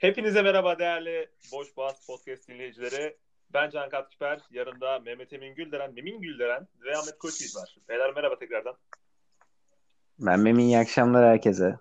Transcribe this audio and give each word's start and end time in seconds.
Hepinize 0.00 0.42
merhaba 0.42 0.78
değerli 0.78 1.30
Boş 1.52 1.76
Boğaz 1.76 2.06
Podcast 2.06 2.48
dinleyicileri. 2.48 3.16
Ben 3.52 3.70
Can 3.70 3.88
Katkiper, 3.88 4.40
yanında 4.50 4.98
Mehmet 4.98 5.32
Emin 5.32 5.54
Gülderen, 5.54 5.94
Memin 5.94 6.20
Gülderen 6.20 6.68
ve 6.80 6.96
Ahmet 6.96 7.18
Koçyiğit 7.18 7.56
var. 7.56 7.76
Beyler 7.88 8.14
merhaba 8.14 8.38
tekrardan. 8.38 8.76
Ben 10.18 10.40
Memin 10.40 10.64
iyi 10.64 10.78
akşamlar 10.78 11.28
herkese. 11.28 11.78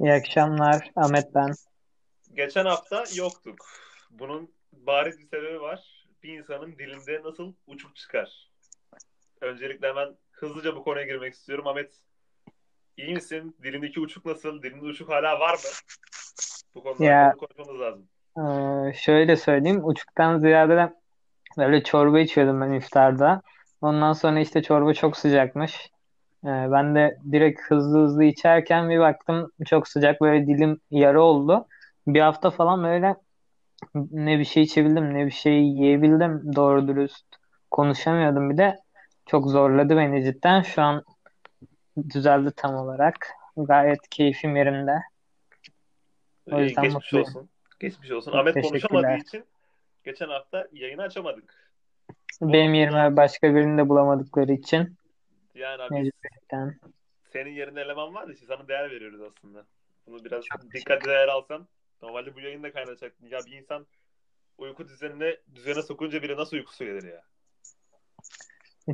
İyi 0.00 0.12
akşamlar. 0.12 0.90
Ahmet 0.96 1.34
ben. 1.34 1.54
Geçen 2.34 2.64
hafta 2.64 3.04
yoktuk. 3.16 3.66
Bunun 4.10 4.54
bariz 4.72 5.18
bir 5.18 5.26
sebebi 5.26 5.60
var. 5.60 6.06
Bir 6.22 6.38
insanın 6.38 6.78
dilinde 6.78 7.22
nasıl 7.24 7.52
uçuk 7.66 7.96
çıkar? 7.96 8.50
Öncelikle 9.40 9.88
hemen 9.88 10.16
hızlıca 10.30 10.76
bu 10.76 10.84
konuya 10.84 11.06
girmek 11.06 11.34
istiyorum. 11.34 11.66
Ahmet 11.66 11.92
iyi 12.96 13.14
misin? 13.14 13.56
Dilindeki 13.62 14.00
uçuk 14.00 14.26
nasıl? 14.26 14.62
Dilinde 14.62 14.84
uçuk 14.84 15.08
hala 15.08 15.40
var 15.40 15.54
mı? 15.54 15.70
Bu 16.76 16.82
konuda 16.82 17.04
Ya- 17.04 17.34
konuşmamız 17.38 17.80
lazım. 17.80 18.08
Ee, 18.38 18.92
şöyle 18.92 19.36
söyleyeyim. 19.36 19.80
Uçuktan 19.84 20.38
ziyade 20.38 20.76
de 20.76 20.94
böyle 21.58 21.82
çorba 21.82 22.20
içiyordum 22.20 22.60
ben 22.60 22.72
iftarda. 22.72 23.42
Ondan 23.80 24.12
sonra 24.12 24.40
işte 24.40 24.62
çorba 24.62 24.94
çok 24.94 25.16
sıcakmış. 25.16 25.90
Ee, 26.44 26.48
ben 26.48 26.94
de 26.94 27.18
direkt 27.32 27.60
hızlı 27.62 27.98
hızlı 28.02 28.24
içerken 28.24 28.90
bir 28.90 28.98
baktım 28.98 29.50
çok 29.66 29.88
sıcak 29.88 30.20
böyle 30.20 30.46
dilim 30.46 30.80
yarı 30.90 31.22
oldu. 31.22 31.66
Bir 32.06 32.20
hafta 32.20 32.50
falan 32.50 32.84
böyle 32.84 33.16
ne 33.94 34.38
bir 34.38 34.44
şey 34.44 34.62
içebildim 34.62 35.14
ne 35.14 35.26
bir 35.26 35.30
şey 35.30 35.62
yiyebildim 35.62 36.42
doğru 36.56 36.88
dürüst. 36.88 37.26
Konuşamıyordum 37.70 38.50
bir 38.50 38.56
de. 38.56 38.76
Çok 39.26 39.50
zorladı 39.50 39.96
beni 39.96 40.24
cidden. 40.24 40.62
Şu 40.62 40.82
an 40.82 41.04
düzeldi 42.14 42.50
tam 42.56 42.74
olarak. 42.74 43.28
Gayet 43.56 44.08
keyfim 44.10 44.56
yerinde. 44.56 44.92
O 46.52 46.60
yüzden 46.60 46.82
geçmiş 46.84 46.94
mutluyum. 47.04 47.26
olsun. 47.28 47.48
Geçmiş 47.80 48.10
olsun. 48.10 48.30
Çok 48.30 48.40
Ahmet 48.40 48.54
teşekkürler. 48.54 48.80
konuşamadığı 48.80 49.22
için 49.22 49.44
geçen 50.04 50.28
hafta 50.28 50.68
yayını 50.72 51.02
açamadık. 51.02 51.72
Benim 52.40 52.74
yerime 52.74 53.16
başka 53.16 53.54
birini 53.54 53.78
de 53.78 53.88
bulamadıkları 53.88 54.52
için 54.52 54.96
Yani 55.54 55.82
abi 55.82 55.94
mecburiyetten. 55.94 56.80
senin 57.32 57.50
yerinde 57.50 57.80
eleman 57.80 58.14
var 58.14 58.28
da 58.28 58.32
işte 58.32 58.46
sana 58.46 58.68
değer 58.68 58.90
veriyoruz 58.90 59.20
aslında. 59.20 59.64
Bunu 60.06 60.24
biraz 60.24 60.44
dikkatli 60.74 61.08
değer 61.08 61.28
alsan. 61.28 61.68
Normalde 62.02 62.34
bu 62.34 62.40
yayında 62.40 62.72
kaynatacaktın. 62.72 63.26
Ya 63.26 63.38
bir 63.46 63.52
insan 63.52 63.86
uyku 64.58 64.88
düzenine 64.88 65.36
düzene 65.54 65.82
sokunca 65.82 66.22
bile 66.22 66.36
nasıl 66.36 66.56
uykusu 66.56 66.84
gelir 66.84 67.02
ya? 67.12 67.22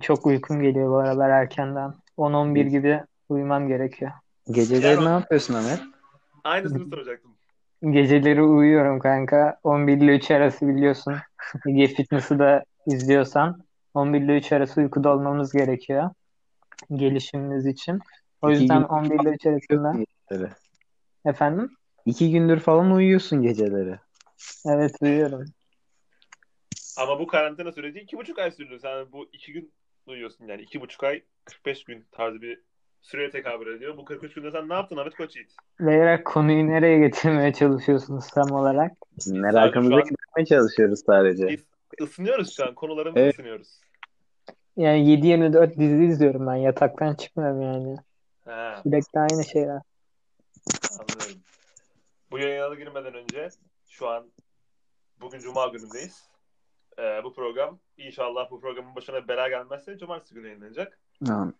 Çok 0.00 0.26
uykum 0.26 0.62
geliyor 0.62 0.90
bu 0.90 0.96
aralar 0.96 1.30
erkenden. 1.30 1.94
10-11 2.18 2.66
gibi 2.68 3.00
uyumam 3.28 3.68
gerekiyor. 3.68 4.10
Geceleri 4.50 4.94
Yani- 4.94 5.04
ne 5.04 5.08
yapıyorsun 5.08 5.54
Ahmet? 5.54 5.80
Aynısını 6.44 6.88
soracaktım. 6.90 7.31
Geceleri 7.90 8.42
uyuyorum 8.42 8.98
kanka. 8.98 9.58
11 9.62 9.96
ile 9.96 10.16
3 10.16 10.30
arası 10.30 10.68
biliyorsun. 10.68 11.14
Ege 11.68 11.86
Fitness'ı 11.86 12.38
da 12.38 12.64
izliyorsan 12.86 13.62
11 13.94 14.20
ile 14.20 14.36
3 14.36 14.52
arası 14.52 14.80
uykuda 14.80 15.10
olmamız 15.14 15.52
gerekiyor. 15.52 16.10
Gelişimimiz 16.94 17.66
için. 17.66 17.98
O 18.42 18.50
İki 18.50 18.60
yüzden 18.60 18.78
gün- 18.78 18.88
11 18.88 19.20
ile 19.22 19.30
3 19.30 19.46
arasında 19.46 19.92
Geceleri. 20.30 20.50
efendim? 21.24 21.70
İki 22.06 22.30
gündür 22.32 22.60
falan 22.60 22.90
uyuyorsun 22.90 23.42
geceleri. 23.42 23.98
Evet 24.66 24.96
uyuyorum. 25.00 25.44
Ama 26.98 27.18
bu 27.20 27.26
karantina 27.26 27.72
süreci 27.72 27.98
iki 28.00 28.16
buçuk 28.16 28.38
ay 28.38 28.50
sürdü. 28.50 28.78
Sen 28.82 29.12
bu 29.12 29.28
iki 29.32 29.52
gün 29.52 29.72
uyuyorsun 30.06 30.46
yani. 30.46 30.62
iki 30.62 30.80
buçuk 30.80 31.04
ay 31.04 31.22
45 31.44 31.84
gün 31.84 32.06
tarzı 32.12 32.42
bir 32.42 32.60
süreye 33.02 33.30
tekabül 33.30 33.76
ediyor. 33.76 33.96
Bu 33.96 34.04
43 34.04 34.34
günde 34.34 34.50
sen 34.50 34.68
ne 34.68 34.74
yaptın 34.74 34.96
Ahmet 34.96 35.14
Koçyiğit? 35.14 35.56
Beyler 35.80 36.24
konuyu 36.24 36.66
nereye 36.66 36.98
getirmeye 36.98 37.52
çalışıyorsunuz 37.52 38.26
tam 38.26 38.50
olarak? 38.50 38.92
An- 39.92 40.04
gitmeye 40.04 40.46
çalışıyoruz 40.46 41.00
sadece. 41.06 41.48
Biz 41.48 41.64
ısınıyoruz 42.02 42.56
şu 42.56 42.64
an. 42.66 42.74
Konularımızı 42.74 43.20
Evet. 43.20 43.34
ısınıyoruz. 43.34 43.80
Yani 44.76 44.98
7-24 45.08 45.78
dizi 45.78 46.04
izliyorum 46.04 46.46
ben. 46.46 46.54
Yataktan 46.54 47.14
çıkmıyorum 47.14 47.62
yani. 47.62 47.96
Ha, 48.44 48.80
Sürekli 48.82 49.20
aynı 49.20 49.44
şeyler. 49.44 49.80
anlıyorum. 51.00 51.42
Bu 52.30 52.38
yayına 52.38 52.74
girmeden 52.74 53.14
önce 53.14 53.48
şu 53.88 54.08
an 54.08 54.26
bugün 55.20 55.38
Cuma 55.38 55.66
günündeyiz. 55.66 56.28
Ee, 56.98 57.20
bu 57.24 57.34
program 57.34 57.78
inşallah 57.96 58.50
bu 58.50 58.60
programın 58.60 58.96
başına 58.96 59.28
bela 59.28 59.48
gelmezse 59.48 59.98
Cumartesi 59.98 60.34
günü 60.34 60.46
yayınlanacak. 60.46 60.98
Tamam. 61.26 61.52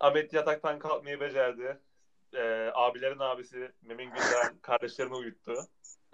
Ahmet 0.00 0.32
yataktan 0.32 0.78
kalkmayı 0.78 1.20
becerdi. 1.20 1.78
Ee, 2.34 2.70
abilerin 2.74 3.18
abisi 3.18 3.72
Memin 3.82 4.10
Gülden 4.10 4.58
kardeşlerini 4.62 5.14
uyuttu. 5.14 5.54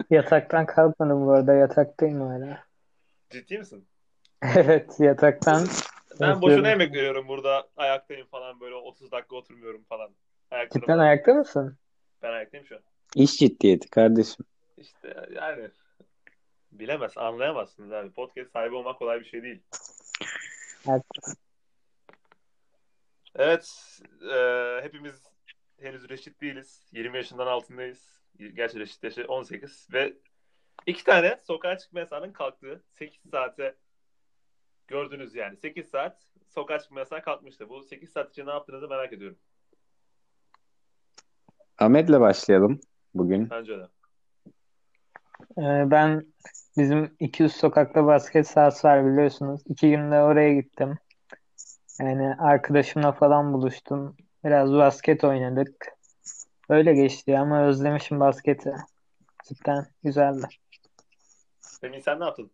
Yataktan 0.09 0.65
kalkmadım 0.65 1.25
bu 1.25 1.31
arada. 1.31 1.53
Yataktayım 1.53 2.21
hala. 2.21 2.63
Ciddi 3.29 3.57
misin? 3.57 3.87
Evet 4.55 4.99
yataktan. 4.99 5.67
Ben 6.21 6.41
boşuna 6.41 6.71
emek 6.71 6.93
veriyorum 6.93 7.27
burada. 7.27 7.67
Ayaktayım 7.77 8.27
falan 8.27 8.59
böyle 8.59 8.75
30 8.75 9.11
dakika 9.11 9.35
oturmuyorum 9.35 9.83
falan. 9.83 10.09
Ayakta 10.51 10.79
Cidden 10.79 10.99
ayakta 10.99 11.33
mısın? 11.33 11.77
Ben 12.21 12.31
ayaktayım 12.31 12.65
şu 12.65 12.75
an. 12.75 12.81
İş 13.15 13.37
ciddiyeti 13.37 13.89
kardeşim. 13.89 14.45
İşte 14.77 15.27
yani 15.31 15.69
bilemez, 16.71 17.17
anlayamazsınız 17.17 17.91
abi. 17.91 18.11
Podcast 18.11 18.51
sahibi 18.51 18.75
olmak 18.75 18.99
kolay 18.99 19.19
bir 19.19 19.25
şey 19.25 19.43
değil. 19.43 19.61
Evet. 20.87 21.03
Evet, 23.35 23.99
e, 24.33 24.79
hepimiz 24.81 25.23
henüz 25.79 26.09
reşit 26.09 26.41
değiliz. 26.41 26.89
20 26.91 27.17
yaşından 27.17 27.47
altındayız. 27.47 28.21
Gerçi 28.53 28.79
reşit 28.79 29.03
yaşı 29.03 29.25
18 29.27 29.87
ve 29.93 30.13
iki 30.85 31.03
tane 31.03 31.39
sokağa 31.43 31.77
çıkma 31.77 31.99
yasağının 31.99 32.31
kalktığı 32.31 32.83
8 32.91 33.31
saate 33.31 33.75
gördünüz 34.87 35.35
yani. 35.35 35.57
8 35.57 35.89
saat 35.89 36.21
sokağa 36.47 36.79
çıkma 36.79 36.99
yasağı 36.99 37.21
kalkmıştı. 37.21 37.69
Bu 37.69 37.83
8 37.83 38.09
saat 38.09 38.31
için 38.31 38.45
ne 38.45 38.51
yaptığınızı 38.51 38.87
merak 38.87 39.13
ediyorum. 39.13 39.37
Ahmet'le 41.77 42.19
başlayalım 42.19 42.79
bugün. 43.13 43.49
Bence 43.49 43.77
de. 43.79 43.87
Ee, 45.57 45.91
ben 45.91 46.33
bizim 46.77 47.15
200 47.19 47.55
sokakta 47.55 48.05
basket 48.05 48.47
sahası 48.47 48.87
var 48.87 49.05
biliyorsunuz. 49.05 49.61
İki 49.65 49.89
günde 49.89 50.21
oraya 50.21 50.53
gittim. 50.53 50.97
Yani 51.99 52.35
arkadaşımla 52.35 53.11
falan 53.11 53.53
buluştum. 53.53 54.15
Biraz 54.45 54.71
basket 54.73 55.23
oynadık. 55.23 55.95
Öyle 56.69 56.93
geçti 56.93 57.37
ama 57.37 57.65
özlemişim 57.65 58.19
basketi. 58.19 58.73
Cidden 59.47 59.85
güzeldi. 60.03 60.45
Emin 61.83 61.99
sen 61.99 62.19
ne 62.19 62.23
yaptın? 62.25 62.51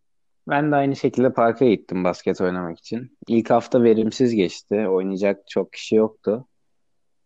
Ben 0.47 0.71
de 0.71 0.75
aynı 0.75 0.95
şekilde 0.95 1.33
parka 1.33 1.65
gittim 1.65 2.03
basket 2.03 2.41
oynamak 2.41 2.79
için. 2.79 3.17
İlk 3.27 3.49
hafta 3.49 3.83
verimsiz 3.83 4.35
geçti. 4.35 4.87
Oynayacak 4.87 5.47
çok 5.47 5.73
kişi 5.73 5.95
yoktu. 5.95 6.47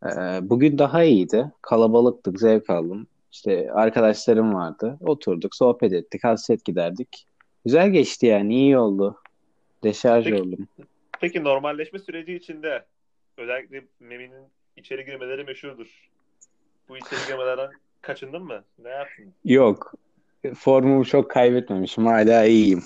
Ee, 0.05 0.39
bugün 0.41 0.77
daha 0.77 1.03
iyiydi. 1.03 1.51
Kalabalıktık, 1.61 2.39
zevk 2.39 2.69
aldım. 2.69 3.07
İşte 3.31 3.71
arkadaşlarım 3.71 4.53
vardı. 4.53 4.97
Oturduk, 5.01 5.55
sohbet 5.55 5.93
ettik, 5.93 6.23
hasret 6.23 6.65
giderdik. 6.65 7.27
Güzel 7.65 7.89
geçti 7.89 8.25
yani, 8.25 8.55
iyi 8.55 8.77
oldu. 8.77 9.21
Deşarj 9.83 10.25
Peki. 10.25 10.41
oldum. 10.43 10.67
Peki 11.21 11.43
normalleşme 11.43 11.99
süreci 11.99 12.35
içinde 12.35 12.85
özellikle 13.37 13.83
Memin'in 13.99 14.47
içeri 14.75 15.05
girmeleri 15.05 15.43
meşhurdur. 15.43 16.09
Bu 16.89 16.97
içeri 16.97 17.19
girmelerden 17.27 17.69
kaçındın 18.01 18.43
mı? 18.43 18.63
Ne 18.79 18.89
yaptın? 18.89 19.33
Yok. 19.45 19.93
Formumu 20.55 21.05
çok 21.05 21.31
kaybetmemişim. 21.31 22.05
Hala 22.05 22.45
iyiyim. 22.45 22.83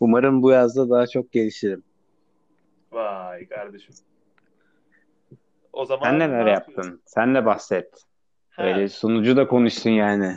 Umarım 0.00 0.42
bu 0.42 0.50
yazda 0.50 0.90
daha 0.90 1.06
çok 1.06 1.32
gelişirim. 1.32 1.82
Vay 2.92 3.48
kardeşim. 3.48 3.94
O 5.72 5.84
zaman 5.84 6.04
Sen 6.10 6.18
neler 6.18 6.46
ne 6.46 6.50
yaptın? 6.50 7.02
Sen 7.06 7.34
de 7.34 7.46
bahset. 7.46 8.04
Ha, 8.50 8.62
Öyle 8.62 8.88
sunucu 8.88 9.36
da 9.36 9.46
konuştun 9.46 9.90
yani. 9.90 10.36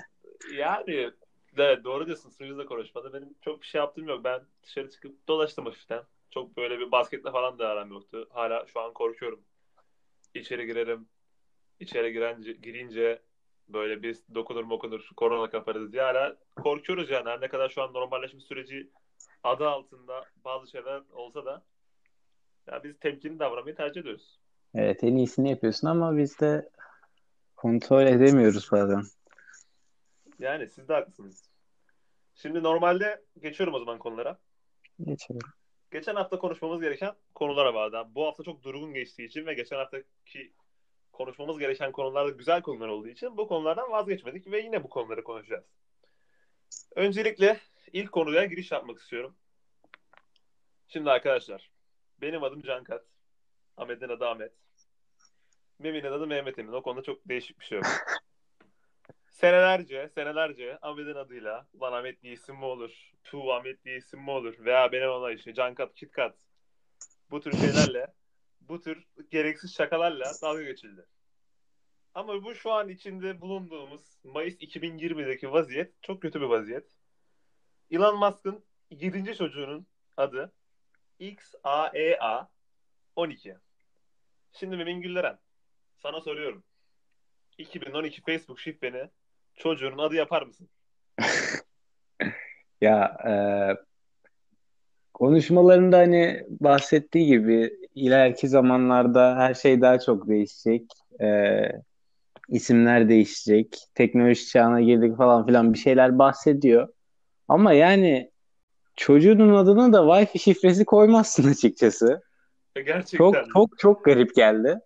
yani 0.58 1.12
evet, 1.58 1.84
doğru 1.84 2.06
diyorsun. 2.06 2.30
Sunucu 2.30 2.58
da 2.58 2.66
konuşmadı. 2.66 3.14
Benim 3.14 3.30
çok 3.42 3.62
bir 3.62 3.68
şey 3.68 3.80
yaptığım 3.80 4.08
yok. 4.08 4.24
Ben 4.24 4.42
dışarı 4.64 4.90
çıkıp 4.90 5.28
dolaştım 5.28 5.66
hafiften. 5.66 6.04
Çok 6.34 6.58
böyle 6.58 6.80
bir 6.80 6.92
basketle 6.92 7.32
falan 7.32 7.60
da 7.60 7.68
aram 7.68 7.92
yoktu. 7.92 8.28
Hala 8.30 8.66
şu 8.68 8.80
an 8.80 8.94
korkuyorum. 8.94 9.42
İçeri 10.34 10.66
girerim. 10.66 11.08
İçeri 11.80 12.14
girince, 12.14 12.54
girince 12.54 13.22
böyle 13.68 14.04
bir 14.04 14.18
dokunur 14.36 14.64
mokunur 14.64 15.10
korona 15.16 15.50
kaparız 15.50 15.94
diye 15.94 16.02
hala 16.02 16.38
korkuyoruz 16.56 17.10
yani. 17.10 17.30
Her 17.30 17.42
ne 17.42 17.48
kadar 17.48 17.70
şu 17.70 17.84
an 17.84 17.94
normalleşme 17.94 18.40
süreci 18.40 18.90
adı 19.44 19.68
altında 19.68 20.26
bazı 20.46 20.72
şeyler 20.72 21.02
olsa 21.12 21.46
da 21.46 21.64
ya 22.68 22.84
biz 22.84 23.00
temkinli 23.00 23.40
davranmayı 23.40 23.76
tercih 23.76 24.02
ediyoruz. 24.02 24.40
Evet 24.76 25.04
en 25.04 25.16
iyisini 25.16 25.50
yapıyorsun 25.50 25.88
ama 25.88 26.18
biz 26.18 26.40
de 26.40 26.70
kontrol 27.56 28.06
edemiyoruz 28.06 28.72
bazen. 28.72 29.04
Yani 30.40 30.70
siz 30.70 30.88
de 30.88 30.94
haklısınız. 30.94 31.50
Şimdi 32.36 32.64
normalde 32.64 33.24
geçiyorum 33.42 33.74
o 33.74 33.80
zaman 33.80 34.00
konulara. 34.00 34.40
Geçelim. 35.04 35.42
Geçen 35.94 36.16
hafta 36.16 36.40
konuşmamız 36.40 36.82
gereken 36.82 37.14
konulara 37.36 37.74
vardı. 37.74 38.04
Bu 38.16 38.26
hafta 38.26 38.44
çok 38.44 38.64
durgun 38.64 38.94
geçtiği 38.94 39.26
için 39.26 39.46
ve 39.46 39.54
geçen 39.54 39.78
haftaki 39.78 40.54
konuşmamız 41.12 41.60
gereken 41.60 41.92
konular 41.92 42.28
da 42.28 42.30
güzel 42.30 42.62
konular 42.62 42.88
olduğu 42.88 43.08
için 43.08 43.38
bu 43.38 43.48
konulardan 43.48 43.92
vazgeçmedik 43.92 44.52
ve 44.52 44.60
yine 44.62 44.84
bu 44.84 44.90
konuları 44.90 45.24
konuşacağız. 45.24 45.66
Öncelikle 46.96 47.60
ilk 47.94 48.12
konuya 48.12 48.46
giriş 48.46 48.72
yapmak 48.72 49.00
istiyorum. 49.00 49.36
Şimdi 50.88 51.12
arkadaşlar, 51.12 51.72
benim 52.22 52.44
adım 52.44 52.62
Cankat. 52.62 53.06
Ahmet'in 53.78 54.10
adı 54.10 54.28
Ahmet. 54.28 54.54
Memi'nin 55.80 56.12
adı 56.12 56.28
Mehmet 56.28 56.60
Emin. 56.60 56.74
O 56.74 56.82
konuda 56.82 57.04
çok 57.04 57.30
değişik 57.30 57.60
bir 57.60 57.66
şey 57.66 57.78
yok. 57.78 57.88
senelerce, 59.44 60.10
senelerce 60.16 60.78
Ahmet'in 60.82 61.16
adıyla 61.16 61.68
ulan 61.74 61.94
Ahmet 61.94 62.22
diye 62.24 62.34
isim 62.34 62.56
mi 62.56 62.66
olur? 62.66 63.12
Tu 63.24 63.54
Ahmet 63.54 63.86
diye 63.86 63.98
isim 63.98 64.20
mi 64.20 64.32
olur? 64.32 64.56
Veya 64.60 64.92
benim 64.92 65.10
ona 65.10 65.32
işte 65.32 65.54
Cankat, 65.54 65.96
Kitkat. 65.96 66.36
Bu 67.32 67.42
tür 67.42 67.52
şeylerle, 67.58 68.08
bu 68.62 68.82
tür 68.82 69.08
gereksiz 69.32 69.76
şakalarla 69.76 70.32
dalga 70.42 70.64
geçildi. 70.64 71.06
Ama 72.14 72.44
bu 72.44 72.56
şu 72.56 72.72
an 72.72 72.90
içinde 72.90 73.42
bulunduğumuz 73.42 74.02
Mayıs 74.24 74.56
2020'deki 74.56 75.52
vaziyet 75.52 76.04
çok 76.04 76.22
kötü 76.22 76.42
bir 76.42 76.46
vaziyet. 76.46 76.88
Elon 77.92 78.20
Musk'ın 78.20 78.66
7. 78.90 79.38
çocuğunun 79.38 79.88
adı 80.18 80.54
XAEA 81.20 82.50
12. 83.16 83.58
Şimdi 84.54 84.78
Memin 84.78 85.02
Gülleren 85.02 85.40
sana 85.98 86.22
soruyorum. 86.22 86.64
2012 87.58 88.22
Facebook 88.22 88.60
şifreni 88.60 89.10
çocuğunun 89.56 89.98
adı 89.98 90.16
yapar 90.16 90.42
mısın? 90.42 90.70
Ya 92.82 93.18
e, 93.28 93.34
konuşmalarında 95.14 95.98
hani 95.98 96.44
bahsettiği 96.50 97.28
gibi 97.28 97.74
ileriki 97.96 98.48
zamanlarda 98.48 99.36
her 99.36 99.54
şey 99.54 99.82
daha 99.82 100.00
çok 100.00 100.28
değişecek. 100.28 100.84
E, 101.22 101.62
isimler 102.50 103.10
değişecek. 103.10 103.78
Teknoloji 103.96 104.48
çağına 104.48 104.82
girdik 104.82 105.18
falan 105.18 105.46
filan 105.46 105.74
bir 105.74 105.78
şeyler 105.78 106.20
bahsediyor. 106.20 106.88
Ama 107.48 107.74
yani 107.74 108.32
çocuğunun 108.96 109.56
adına 109.56 109.94
da 109.94 109.98
Wi-Fi 109.98 110.40
şifresi 110.40 110.86
koymazsın 110.86 111.52
açıkçası. 111.52 112.22
Gerçekten. 112.76 113.18
Çok 113.18 113.36
çok 113.54 113.80
çok 113.80 114.06
garip 114.06 114.36
geldi. 114.36 114.80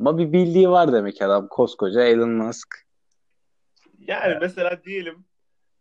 Ama 0.00 0.18
bir 0.18 0.32
bildiği 0.32 0.70
var 0.70 0.92
demek 0.92 1.22
adam 1.22 1.48
koskoca 1.48 2.02
Elon 2.02 2.30
Musk. 2.30 2.84
Yani 4.06 4.38
mesela 4.40 4.84
diyelim 4.84 5.24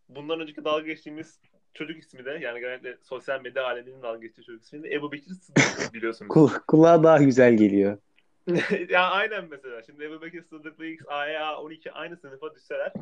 bundan 0.09 0.39
önceki 0.39 0.65
dalga 0.65 0.85
geçtiğimiz 0.85 1.39
çocuk 1.73 2.03
ismi 2.03 2.25
de 2.25 2.29
yani 2.29 2.59
genellikle 2.59 2.97
sosyal 3.03 3.41
medya 3.41 3.65
aleminin 3.65 4.01
dalga 4.01 4.19
geçtiği 4.19 4.43
çocuk 4.43 4.63
ismi 4.63 4.83
de 4.83 4.93
Ebu 4.93 5.11
Bekir 5.11 5.31
Sıddık 5.31 5.93
biliyorsunuz. 5.93 6.29
Kul 6.29 6.49
kulağa 6.67 7.03
daha 7.03 7.17
güzel 7.17 7.57
geliyor. 7.57 7.97
ya 8.89 9.09
aynen 9.11 9.45
mesela. 9.49 9.83
Şimdi 9.83 10.03
Ebu 10.03 10.21
Bekir 10.21 10.43
Sıddık'la 10.43 10.85
X, 10.85 11.03
AEA 11.07 11.57
12 11.57 11.91
aynı 11.91 12.17
sınıfa 12.17 12.55
düşseler 12.55 12.93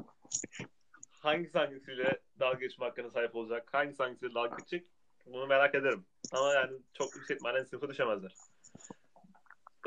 hangisi 1.21 1.57
hangisiyle 1.57 2.19
dalga 2.39 2.59
geçme 2.59 2.85
hakkına 2.85 3.09
sahip 3.09 3.35
olacak? 3.35 3.69
Hangisi 3.71 4.03
hangisiyle 4.03 4.33
dalga 4.33 4.55
geçecek? 4.55 4.87
Bunu 5.25 5.47
merak 5.47 5.75
ederim. 5.75 6.05
Ama 6.31 6.53
yani 6.53 6.77
çok 6.93 7.15
yüksek 7.15 7.35
ihtimalle 7.35 7.65
sınıfa 7.65 7.89
düşemezler. 7.89 8.33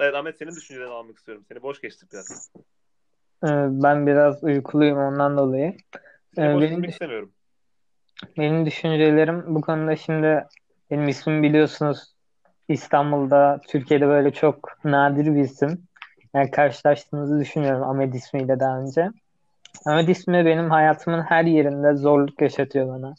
Evet 0.00 0.14
Ahmet 0.14 0.38
senin 0.38 0.56
düşüncelerini 0.56 0.92
almak 0.92 1.18
istiyorum. 1.18 1.44
Seni 1.48 1.62
boş 1.62 1.80
geçtik 1.80 2.12
biraz. 2.12 2.52
Ee, 3.44 3.48
ben 3.70 4.06
biraz 4.06 4.44
uykuluyum 4.44 4.98
ondan 4.98 5.36
dolayı. 5.36 5.76
Seni 6.34 6.56
ee, 6.56 6.60
benim, 6.60 6.84
istemiyorum. 6.84 7.32
Benim 8.38 8.66
düşüncelerim 8.66 9.54
bu 9.54 9.60
konuda 9.60 9.96
şimdi 9.96 10.44
benim 10.90 11.08
ismim 11.08 11.42
biliyorsunuz 11.42 12.14
İstanbul'da, 12.68 13.60
Türkiye'de 13.68 14.06
böyle 14.06 14.32
çok 14.32 14.84
nadir 14.84 15.34
bir 15.34 15.40
isim. 15.40 15.82
Yani 16.34 16.50
karşılaştığımızı 16.50 17.40
düşünüyorum 17.40 17.82
Ahmet 17.82 18.14
ismiyle 18.14 18.60
daha 18.60 18.78
önce. 18.80 19.10
Ahmet 19.86 20.08
ismi 20.08 20.46
benim 20.46 20.70
hayatımın 20.70 21.22
her 21.22 21.44
yerinde 21.44 21.94
zorluk 21.94 22.42
yaşatıyor 22.42 22.88
bana. 22.88 23.14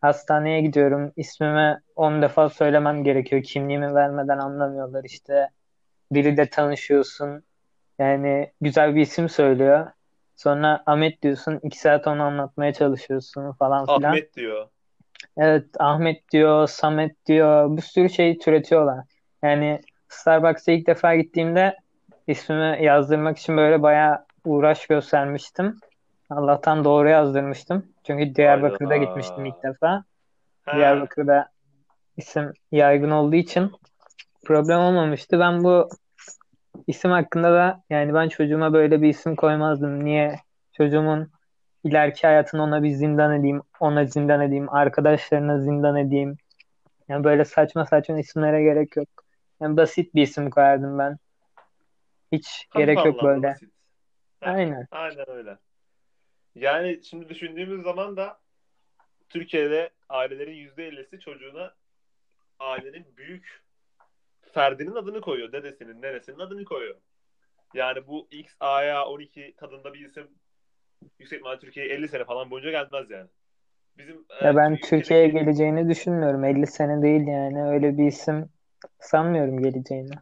Hastaneye 0.00 0.60
gidiyorum, 0.60 1.12
ismimi 1.16 1.80
10 1.96 2.22
defa 2.22 2.48
söylemem 2.48 3.04
gerekiyor. 3.04 3.42
Kimliğimi 3.42 3.94
vermeden 3.94 4.38
anlamıyorlar 4.38 5.04
işte. 5.04 5.48
Biriyle 6.12 6.46
tanışıyorsun. 6.50 7.42
Yani 7.98 8.52
güzel 8.60 8.94
bir 8.94 9.00
isim 9.00 9.28
söylüyor. 9.28 9.86
Sonra 10.36 10.82
Ahmet 10.86 11.22
diyorsun. 11.22 11.60
iki 11.62 11.78
saat 11.78 12.06
onu 12.06 12.22
anlatmaya 12.22 12.72
çalışıyorsun 12.72 13.52
falan 13.52 13.86
filan. 13.86 14.02
Ahmet 14.02 14.36
diyor. 14.36 14.68
Evet 15.36 15.64
Ahmet 15.78 16.30
diyor, 16.32 16.68
Samet 16.68 17.26
diyor. 17.26 17.76
Bir 17.76 17.82
sürü 17.82 18.10
şey 18.10 18.38
türetiyorlar. 18.38 19.04
Yani 19.42 19.80
Starbucks'a 20.08 20.72
ilk 20.72 20.86
defa 20.86 21.14
gittiğimde 21.14 21.76
ismimi 22.26 22.84
yazdırmak 22.84 23.38
için 23.38 23.56
böyle 23.56 23.82
bayağı 23.82 24.24
uğraş 24.44 24.86
göstermiştim. 24.86 25.80
Allah'tan 26.30 26.84
doğru 26.84 27.08
yazdırmıştım. 27.08 27.86
Çünkü 28.04 28.34
Diyarbakır'da 28.34 28.90
Hayda. 28.90 29.04
gitmiştim 29.04 29.46
ilk 29.46 29.62
defa. 29.62 30.04
He. 30.64 30.76
Diyarbakır'da 30.76 31.48
isim 32.16 32.52
yaygın 32.72 33.10
olduğu 33.10 33.36
için 33.36 33.72
problem 34.44 34.78
olmamıştı. 34.78 35.40
Ben 35.40 35.64
bu 35.64 35.88
isim 36.86 37.10
hakkında 37.10 37.52
da 37.52 37.82
yani 37.90 38.14
ben 38.14 38.28
çocuğuma 38.28 38.72
böyle 38.72 39.02
bir 39.02 39.08
isim 39.08 39.36
koymazdım. 39.36 40.04
Niye? 40.04 40.40
Çocuğumun 40.72 41.30
ileriki 41.84 42.26
hayatını 42.26 42.62
ona 42.62 42.82
bir 42.82 42.90
zindan 42.90 43.40
edeyim, 43.40 43.62
ona 43.80 44.04
zindan 44.04 44.40
edeyim, 44.40 44.74
arkadaşlarına 44.74 45.58
zindan 45.60 45.96
edeyim. 45.96 46.36
Yani 47.08 47.24
böyle 47.24 47.44
saçma 47.44 47.86
saçma 47.86 48.18
isimlere 48.18 48.62
gerek 48.62 48.96
yok. 48.96 49.08
Yani 49.60 49.76
basit 49.76 50.14
bir 50.14 50.22
isim 50.22 50.50
koyardım 50.50 50.98
ben. 50.98 51.16
Hiç 52.32 52.68
Tam 52.72 52.82
gerek 52.82 53.04
yok 53.06 53.22
böyle. 53.22 53.48
Basit. 53.48 53.70
Aynen. 54.40 54.86
Aynen 54.90 55.30
öyle. 55.30 55.58
Yani 56.54 57.00
şimdi 57.04 57.28
düşündüğümüz 57.28 57.82
zaman 57.82 58.16
da 58.16 58.38
Türkiye'de 59.28 59.90
ailelerin 60.08 60.54
%50'si 60.54 61.20
çocuğuna 61.20 61.74
ailenin 62.58 63.06
büyük 63.16 63.65
ferdinin 64.56 64.94
adını 64.94 65.20
koyuyor. 65.20 65.52
Dedesinin, 65.52 66.02
neresinin 66.02 66.38
adını 66.38 66.64
koyuyor. 66.64 66.96
Yani 67.74 68.06
bu 68.06 68.28
X, 68.30 68.54
A'ya 68.60 69.06
12 69.06 69.54
tadında 69.56 69.94
bir 69.94 70.08
isim 70.08 70.28
yüksek 71.18 71.36
ihtimalle 71.38 71.58
Türkiye'ye 71.58 71.92
50 71.92 72.08
sene 72.08 72.24
falan 72.24 72.50
boyunca 72.50 72.70
gelmez 72.70 73.10
yani. 73.10 73.28
Bizim 73.98 74.24
ya 74.42 74.50
e, 74.50 74.56
ben 74.56 74.76
Türkiye'ye 74.76 75.28
geleceğini 75.28 75.88
düşünmüyorum. 75.88 76.44
50 76.44 76.66
sene 76.66 77.02
değil 77.02 77.26
yani. 77.26 77.64
Öyle 77.64 77.98
bir 77.98 78.06
isim 78.06 78.48
sanmıyorum 78.98 79.62
geleceğini. 79.62 80.14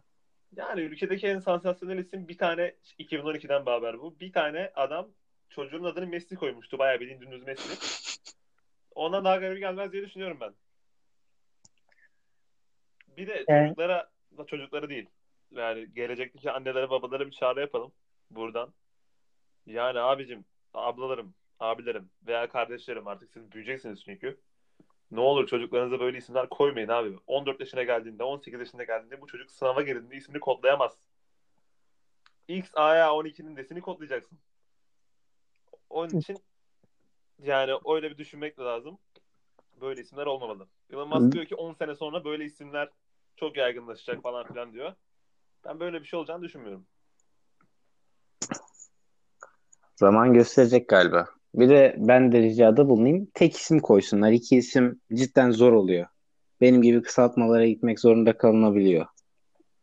Yani 0.55 0.81
ülkedeki 0.81 1.27
en 1.27 1.39
sansasyonel 1.39 1.97
isim 1.97 2.27
bir 2.27 2.37
tane 2.37 2.75
2012'den 2.99 3.65
haber 3.65 3.99
bu. 3.99 4.19
Bir 4.19 4.31
tane 4.31 4.71
adam 4.75 5.07
çocuğun 5.49 5.83
adını 5.83 6.07
Messi 6.07 6.35
koymuştu. 6.35 6.77
Bayağı 6.77 6.99
bildiğin 6.99 7.21
dümdüz 7.21 7.43
Messi. 7.43 7.69
Ondan 8.95 9.25
daha 9.25 9.37
garip 9.37 9.59
gelmez 9.59 9.91
diye 9.91 10.03
düşünüyorum 10.03 10.37
ben. 10.41 10.53
Bir 13.17 13.27
de 13.27 13.45
yani... 13.47 13.67
çocuklara 13.67 14.14
çocukları 14.43 14.89
değil. 14.89 15.09
Yani 15.51 15.93
gelecekteki 15.93 16.51
annelere 16.51 16.89
babalara 16.89 17.25
bir 17.25 17.31
çağrı 17.31 17.59
yapalım 17.61 17.91
buradan. 18.31 18.73
Yani 19.65 19.99
abicim, 19.99 20.45
ablalarım, 20.73 21.33
abilerim 21.59 22.09
veya 22.27 22.49
kardeşlerim 22.49 23.07
artık 23.07 23.31
siz 23.31 23.51
büyüyeceksiniz 23.51 24.03
çünkü. 24.03 24.37
Ne 25.11 25.19
olur 25.19 25.47
çocuklarınıza 25.47 25.99
böyle 25.99 26.17
isimler 26.17 26.49
koymayın 26.49 26.87
abi. 26.87 27.17
14 27.27 27.59
yaşına 27.59 27.83
geldiğinde, 27.83 28.23
18 28.23 28.59
yaşına 28.59 28.83
geldiğinde 28.83 29.21
bu 29.21 29.27
çocuk 29.27 29.51
sınava 29.51 29.81
girdiğinde 29.81 30.15
ismini 30.15 30.39
kodlayamaz. 30.39 30.97
X, 32.47 32.71
A'ya 32.73 33.07
12'nin 33.07 33.55
desini 33.55 33.81
kodlayacaksın. 33.81 34.39
Onun 35.89 36.19
için 36.19 36.37
yani 37.43 37.71
öyle 37.85 38.11
bir 38.11 38.17
düşünmek 38.17 38.59
lazım. 38.59 38.97
Böyle 39.81 40.01
isimler 40.01 40.25
olmamalı. 40.25 40.67
Elon 40.89 41.09
Musk 41.09 41.31
diyor 41.31 41.45
ki 41.45 41.55
10 41.55 41.73
sene 41.73 41.95
sonra 41.95 42.25
böyle 42.25 42.45
isimler 42.45 42.89
çok 43.35 43.57
yaygınlaşacak 43.57 44.23
falan 44.23 44.47
filan 44.47 44.73
diyor. 44.73 44.93
Ben 45.65 45.79
böyle 45.79 46.01
bir 46.01 46.05
şey 46.05 46.19
olacağını 46.19 46.43
düşünmüyorum. 46.43 46.85
Zaman 49.95 50.33
gösterecek 50.33 50.89
galiba. 50.89 51.27
Bir 51.55 51.69
de 51.69 51.95
ben 51.97 52.31
de 52.31 52.41
ricada 52.41 52.89
bulunayım. 52.89 53.27
Tek 53.33 53.57
isim 53.57 53.79
koysunlar. 53.79 54.31
İki 54.31 54.57
isim 54.57 55.01
cidden 55.13 55.51
zor 55.51 55.73
oluyor. 55.73 56.07
Benim 56.61 56.81
gibi 56.81 57.01
kısaltmalara 57.01 57.65
gitmek 57.65 57.99
zorunda 57.99 58.37
kalınabiliyor. 58.37 59.05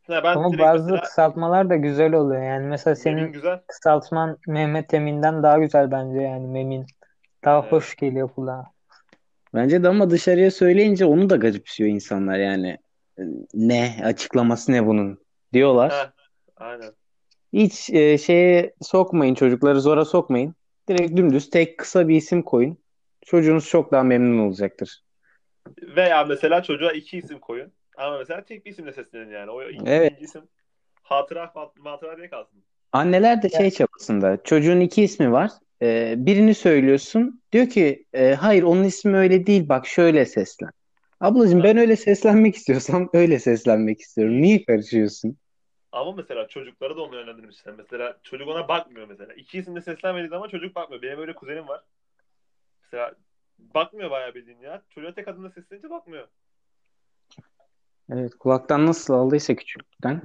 Ya 0.09 0.25
ben 0.25 0.37
Ama 0.37 0.59
bazı 0.59 0.85
mesela... 0.85 1.01
kısaltmalar 1.01 1.71
da 1.71 1.77
güzel 1.77 2.15
oluyor. 2.15 2.43
Yani 2.43 2.67
mesela 2.67 2.97
senin 2.97 3.33
güzel. 3.33 3.61
kısaltman 3.67 4.39
Mehmet 4.47 4.95
Emin'den 4.95 5.43
daha 5.43 5.59
güzel 5.59 5.91
bence 5.91 6.21
yani 6.21 6.47
Memin. 6.47 6.87
Daha 7.45 7.61
evet. 7.61 7.73
hoş 7.73 7.97
geliyor 7.97 8.29
kulağa. 8.29 8.65
Bence 9.55 9.83
de 9.83 9.89
ama 9.89 10.11
dışarıya 10.11 10.51
söyleyince 10.51 11.05
onu 11.05 11.31
da 11.31 11.37
garipsiyor 11.37 11.91
insanlar 11.91 12.39
yani. 12.39 12.79
Ne 13.55 14.01
açıklaması 14.05 14.73
ne 14.73 14.87
bunun 14.87 15.19
diyorlar. 15.53 15.93
Heh, 15.93 16.11
aynen. 16.57 16.93
Hiç 17.53 17.91
e, 17.91 18.19
şeye 18.19 18.75
sokmayın 18.83 19.35
çocukları 19.35 19.81
zora 19.81 20.05
sokmayın. 20.05 20.55
Direkt 20.89 21.17
dümdüz 21.17 21.51
tek 21.51 21.79
kısa 21.79 22.09
bir 22.09 22.17
isim 22.17 22.43
koyun. 22.43 22.79
Çocuğunuz 23.27 23.69
çok 23.69 23.93
daha 23.93 24.03
memnun 24.03 24.49
olacaktır. 24.49 25.03
Veya 25.83 26.25
mesela 26.25 26.63
çocuğa 26.63 26.93
iki 26.93 27.19
isim 27.19 27.39
koyun. 27.39 27.73
Ama 27.97 28.19
mesela 28.19 28.45
tek 28.45 28.67
bir 28.67 28.71
isimle 28.71 28.93
seslenin 28.93 29.31
yani. 29.31 29.51
O 29.51 29.63
ikinci 29.63 29.91
evet. 29.91 30.23
isim 30.23 30.43
hatıra 31.03 31.53
hatıra 31.85 32.17
diye 32.17 32.29
kalsın. 32.29 32.65
Anneler 32.93 33.43
de 33.43 33.49
şey 33.49 33.71
çabasında. 33.71 34.43
Çocuğun 34.45 34.81
iki 34.81 35.03
ismi 35.03 35.33
var. 35.33 35.51
e, 35.83 36.15
birini 36.17 36.55
söylüyorsun. 36.55 37.43
Diyor 37.53 37.69
ki 37.69 38.05
e, 38.13 38.35
hayır 38.35 38.63
onun 38.63 38.85
ismi 38.85 39.17
öyle 39.17 39.47
değil 39.47 39.69
bak 39.69 39.87
şöyle 39.87 40.27
seslen. 40.27 40.71
Ablacığım 41.23 41.63
ben 41.63 41.77
öyle 41.77 41.97
seslenmek 41.97 42.55
istiyorsam 42.57 43.09
öyle 43.15 43.39
seslenmek 43.39 44.01
istiyorum. 44.01 44.43
Niye 44.43 44.65
karışıyorsun? 44.65 45.37
Ama 45.93 46.13
mesela 46.13 46.49
çocukları 46.49 46.97
da 46.97 47.03
onu 47.03 47.17
yönlendirmişler. 47.17 47.75
Mesela 47.75 48.19
çocuk 48.23 48.49
ona 48.49 48.69
bakmıyor 48.69 49.09
mesela. 49.09 49.33
İki 49.35 49.59
isimde 49.59 49.81
seslenmediği 49.81 50.29
zaman 50.29 50.49
çocuk 50.49 50.75
bakmıyor. 50.77 51.03
Benim 51.03 51.19
öyle 51.21 51.35
kuzenim 51.35 51.69
var. 51.69 51.85
Mesela 52.83 53.15
bakmıyor 53.59 54.11
bayağı 54.11 54.35
bildiğin 54.35 54.61
ya. 54.61 54.83
Çocuğa 54.91 55.15
tek 55.15 55.29
adında 55.29 55.51
seslenince 55.51 55.91
bakmıyor. 55.91 56.29
Evet 58.13 58.35
kulaktan 58.35 58.87
nasıl 58.87 59.15
aldıysa 59.15 59.55
küçüklükten. 59.55 60.23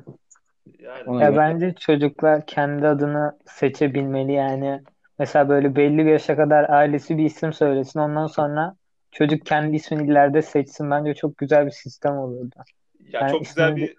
Yani 0.79 1.09
Ona 1.09 1.23
Ya 1.23 1.29
göre. 1.29 1.37
bence 1.37 1.75
çocuklar 1.79 2.45
kendi 2.45 2.87
adını 2.87 3.39
seçebilmeli 3.45 4.31
yani. 4.31 4.81
Mesela 5.19 5.49
böyle 5.49 5.75
belli 5.75 5.97
bir 5.97 6.11
yaşa 6.11 6.35
kadar 6.35 6.69
ailesi 6.69 7.17
bir 7.17 7.25
isim 7.25 7.53
söylesin. 7.53 7.99
Ondan 7.99 8.27
sonra 8.27 8.75
çocuk 9.11 9.45
kendi 9.45 9.75
ismini 9.75 10.11
ileride 10.11 10.41
seçsin. 10.41 10.91
Bence 10.91 11.13
çok 11.13 11.37
güzel 11.37 11.65
bir 11.65 11.71
sistem 11.71 12.17
olurdu. 12.17 12.55
ya 12.99 13.21
Ben 13.21 13.31
çok 13.31 13.45
güzel 13.45 13.75
bir 13.75 13.95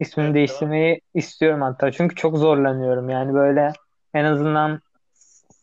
ismini 0.00 0.26
evet 0.26 0.34
değiştirmeyi 0.34 1.00
istiyorum 1.14 1.62
hatta. 1.62 1.92
Çünkü 1.92 2.14
çok 2.14 2.36
zorlanıyorum. 2.38 3.08
Yani 3.08 3.34
böyle 3.34 3.72
en 4.14 4.24
azından 4.24 4.80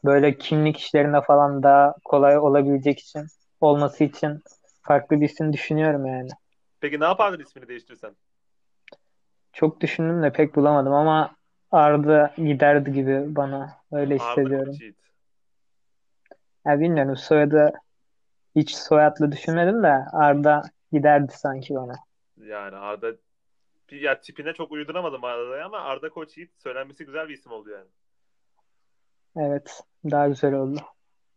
böyle 0.05 0.37
kimlik 0.37 0.77
işlerinde 0.77 1.21
falan 1.21 1.63
daha 1.63 1.95
kolay 2.05 2.37
olabilecek 2.37 2.99
için 2.99 3.25
olması 3.61 4.03
için 4.03 4.43
farklı 4.81 5.21
bir 5.21 5.29
isim 5.29 5.53
düşünüyorum 5.53 6.05
yani. 6.05 6.29
Peki 6.81 6.99
ne 6.99 7.03
yapardın 7.03 7.39
ismini 7.39 7.67
değiştirsen? 7.67 8.15
Çok 9.53 9.81
düşündüm 9.81 10.23
de 10.23 10.31
pek 10.33 10.55
bulamadım 10.55 10.93
ama 10.93 11.35
Arda 11.71 12.33
giderdi 12.37 12.91
gibi 12.91 13.35
bana. 13.35 13.77
Öyle 13.91 14.13
Arda 14.13 14.23
hissediyorum. 14.23 14.71
Koçyiğit. 14.71 14.95
Ya 16.65 16.79
bilmiyorum 16.79 17.15
soyadı 17.15 17.73
hiç 18.55 18.75
soyadlı 18.75 19.31
düşünmedim 19.31 19.83
de 19.83 20.05
Arda 20.13 20.61
giderdi 20.91 21.33
sanki 21.37 21.75
bana. 21.75 21.93
Yani 22.37 22.75
Arda 22.75 23.13
bir- 23.91 24.01
ya 24.01 24.19
tipine 24.19 24.53
çok 24.53 24.71
uyduramadım 24.71 25.23
Arda'ya 25.23 25.65
ama 25.65 25.77
Arda 25.79 26.09
Koçyiğit 26.09 26.51
söylenmesi 26.57 27.05
güzel 27.05 27.29
bir 27.29 27.33
isim 27.33 27.51
oldu 27.51 27.69
yani. 27.69 27.87
Evet 29.37 29.83
daha 30.11 30.27
güzel 30.27 30.53
oldu. 30.53 30.79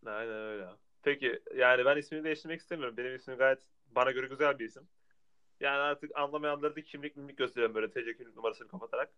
Aynen 0.06 0.32
öyle. 0.32 0.66
Peki 1.02 1.40
yani 1.56 1.84
ben 1.84 1.96
ismini 1.96 2.25
değiştirmek 2.25 2.60
istemiyorum. 2.60 2.96
Benim 2.96 3.14
ismim 3.16 3.38
gayet 3.38 3.58
bana 3.90 4.10
göre 4.10 4.26
güzel 4.26 4.58
bir 4.58 4.64
isim. 4.64 4.88
Yani 5.60 5.78
artık 5.78 6.18
anlamayanları 6.18 6.76
da 6.76 6.80
kimlik 6.82 7.16
mimlik 7.16 7.38
gösteriyorum 7.38 7.75
böyle 7.75 7.90
TC 7.90 8.16
kimlik 8.16 8.37
numarasını 8.37 8.68
kapatarak. 8.68 9.10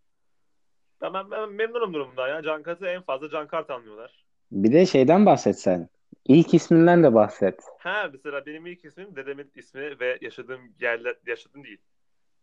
Ben, 1.01 1.13
ben, 1.13 1.31
ben 1.31 1.49
memnunum 1.51 1.93
durumdan 1.93 2.27
ya. 2.27 2.43
Can 2.43 2.63
Kat'ı 2.63 2.85
en 2.87 3.01
fazla 3.01 3.29
Can 3.29 3.47
Kart 3.47 3.69
anlıyorlar. 3.69 4.25
Bir 4.51 4.73
de 4.73 4.85
şeyden 4.85 5.25
bahsetsen. 5.25 5.89
İlk 6.25 6.53
isminden 6.53 7.03
de 7.03 7.13
bahset. 7.13 7.63
Ha 7.79 8.09
mesela 8.13 8.45
benim 8.45 8.65
ilk 8.65 8.85
ismim 8.85 9.15
dedemin 9.15 9.51
ismi 9.55 9.99
ve 9.99 10.17
yaşadığım 10.21 10.61
yerler 10.79 11.15
yaşadığım 11.27 11.63
değil. 11.63 11.81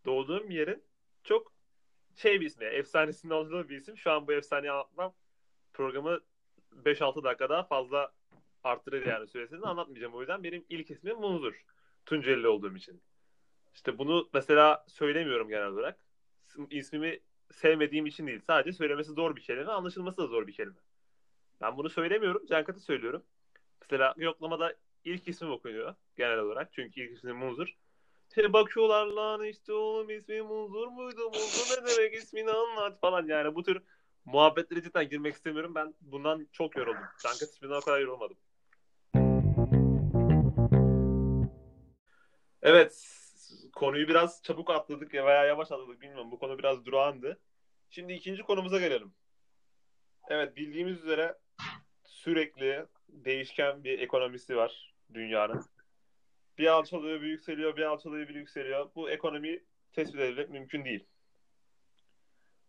Doğduğum 0.06 0.50
yerin 0.50 0.82
çok 1.25 1.52
şey 2.16 2.40
bir 2.40 2.47
ismi. 2.47 2.64
Efsanesinin 2.64 3.32
olduğu 3.32 3.68
bir 3.68 3.76
isim. 3.76 3.97
Şu 3.97 4.11
an 4.11 4.26
bu 4.26 4.32
efsaneyi 4.32 4.73
anlatmam 4.73 5.14
programı 5.73 6.20
5-6 6.85 7.25
dakika 7.25 7.49
daha 7.49 7.62
fazla 7.62 8.12
arttırır 8.64 9.06
yani 9.06 9.26
süresini 9.26 9.66
anlatmayacağım. 9.66 10.14
O 10.14 10.20
yüzden 10.20 10.44
benim 10.44 10.64
ilk 10.68 10.90
ismim 10.90 11.16
Munzur. 11.16 11.64
Tunceli 12.06 12.49
olduğum 12.49 12.76
için. 12.76 13.02
İşte 13.75 13.99
bunu 13.99 14.28
mesela 14.35 14.85
söylemiyorum 14.88 15.49
genel 15.49 15.66
olarak. 15.66 15.99
İsmimi 16.70 17.20
sevmediğim 17.52 18.06
için 18.06 18.26
değil. 18.26 18.40
Sadece 18.47 18.73
söylemesi 18.73 19.12
zor 19.12 19.37
bir 19.37 19.40
kelime, 19.40 19.73
anlaşılması 19.73 20.18
da 20.18 20.26
zor 20.26 20.47
bir 20.47 20.52
kelime. 20.52 20.80
Ben 21.61 21.76
bunu 21.76 21.90
söylemiyorum. 21.90 22.47
Cankat'ı 22.47 22.80
söylüyorum. 22.80 23.23
Mesela 23.90 24.14
yoklamada 24.16 24.75
ilk 25.04 25.28
ismim 25.28 25.52
okunuyor 25.52 25.95
genel 26.16 26.38
olarak. 26.38 26.73
Çünkü 26.73 27.00
ilk 27.00 27.16
ismim 27.16 27.37
Munzur. 27.37 27.75
Şey 28.35 28.52
bakıyorlar 28.52 29.07
lan 29.07 29.45
işte 29.45 29.73
oğlum 29.73 30.11
ismi 30.11 30.42
Munzur 30.42 30.88
muydu? 30.88 31.25
Munzur 31.25 31.83
ne 31.83 31.87
demek 31.87 32.14
ismini 32.14 32.50
anlat 32.50 33.00
falan. 33.00 33.26
Yani 33.26 33.54
bu 33.54 33.62
tür 33.62 33.83
muhabbetlere 34.25 34.83
cidden 34.83 35.09
girmek 35.09 35.35
istemiyorum. 35.35 35.75
Ben 35.75 35.95
bundan 36.00 36.49
çok 36.52 36.76
yoruldum. 36.76 37.02
Cankat 37.23 37.49
isminden 37.49 37.75
o 37.76 37.80
kadar 37.80 38.00
yorulmadım. 38.00 38.37
Evet. 42.62 43.14
Konuyu 43.73 44.09
biraz 44.09 44.42
çabuk 44.42 44.71
atladık 44.71 45.14
veya 45.14 45.45
yavaş 45.45 45.73
atladık 45.73 46.00
bilmiyorum. 46.00 46.30
Bu 46.30 46.38
konu 46.38 46.59
biraz 46.59 46.85
durağandı. 46.85 47.40
Şimdi 47.90 48.12
ikinci 48.12 48.42
konumuza 48.42 48.78
gelelim. 48.78 49.12
Evet 50.28 50.57
bildiğimiz 50.57 50.99
üzere 50.99 51.38
sürekli 52.04 52.87
değişken 53.08 53.84
bir 53.84 53.98
ekonomisi 53.98 54.56
var 54.56 54.94
dünyanın. 55.14 55.64
Bir 56.58 56.66
alçalıyor, 56.66 57.20
bir 57.20 57.26
yükseliyor, 57.26 57.76
bir 57.76 57.82
alçalıyor, 57.82 58.28
bir 58.28 58.34
yükseliyor. 58.34 58.90
Bu 58.94 59.10
ekonomiyi 59.10 59.64
tespit 59.92 60.20
edilmek 60.20 60.50
mümkün 60.50 60.84
değil. 60.84 61.06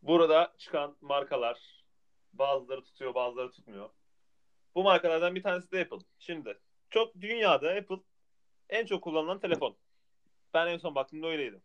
Burada 0.01 0.53
çıkan 0.57 0.97
markalar 1.01 1.83
bazıları 2.33 2.83
tutuyor, 2.83 3.15
bazıları 3.15 3.51
tutmuyor. 3.51 3.89
Bu 4.75 4.83
markalardan 4.83 5.35
bir 5.35 5.43
tanesi 5.43 5.71
de 5.71 5.81
Apple. 5.81 6.05
Şimdi 6.19 6.59
çok 6.89 7.21
dünyada 7.21 7.71
Apple 7.71 7.99
en 8.69 8.85
çok 8.85 9.03
kullanılan 9.03 9.39
telefon. 9.39 9.77
Ben 10.53 10.67
en 10.67 10.77
son 10.77 10.95
baktığımda 10.95 11.27
öyleydi. 11.27 11.61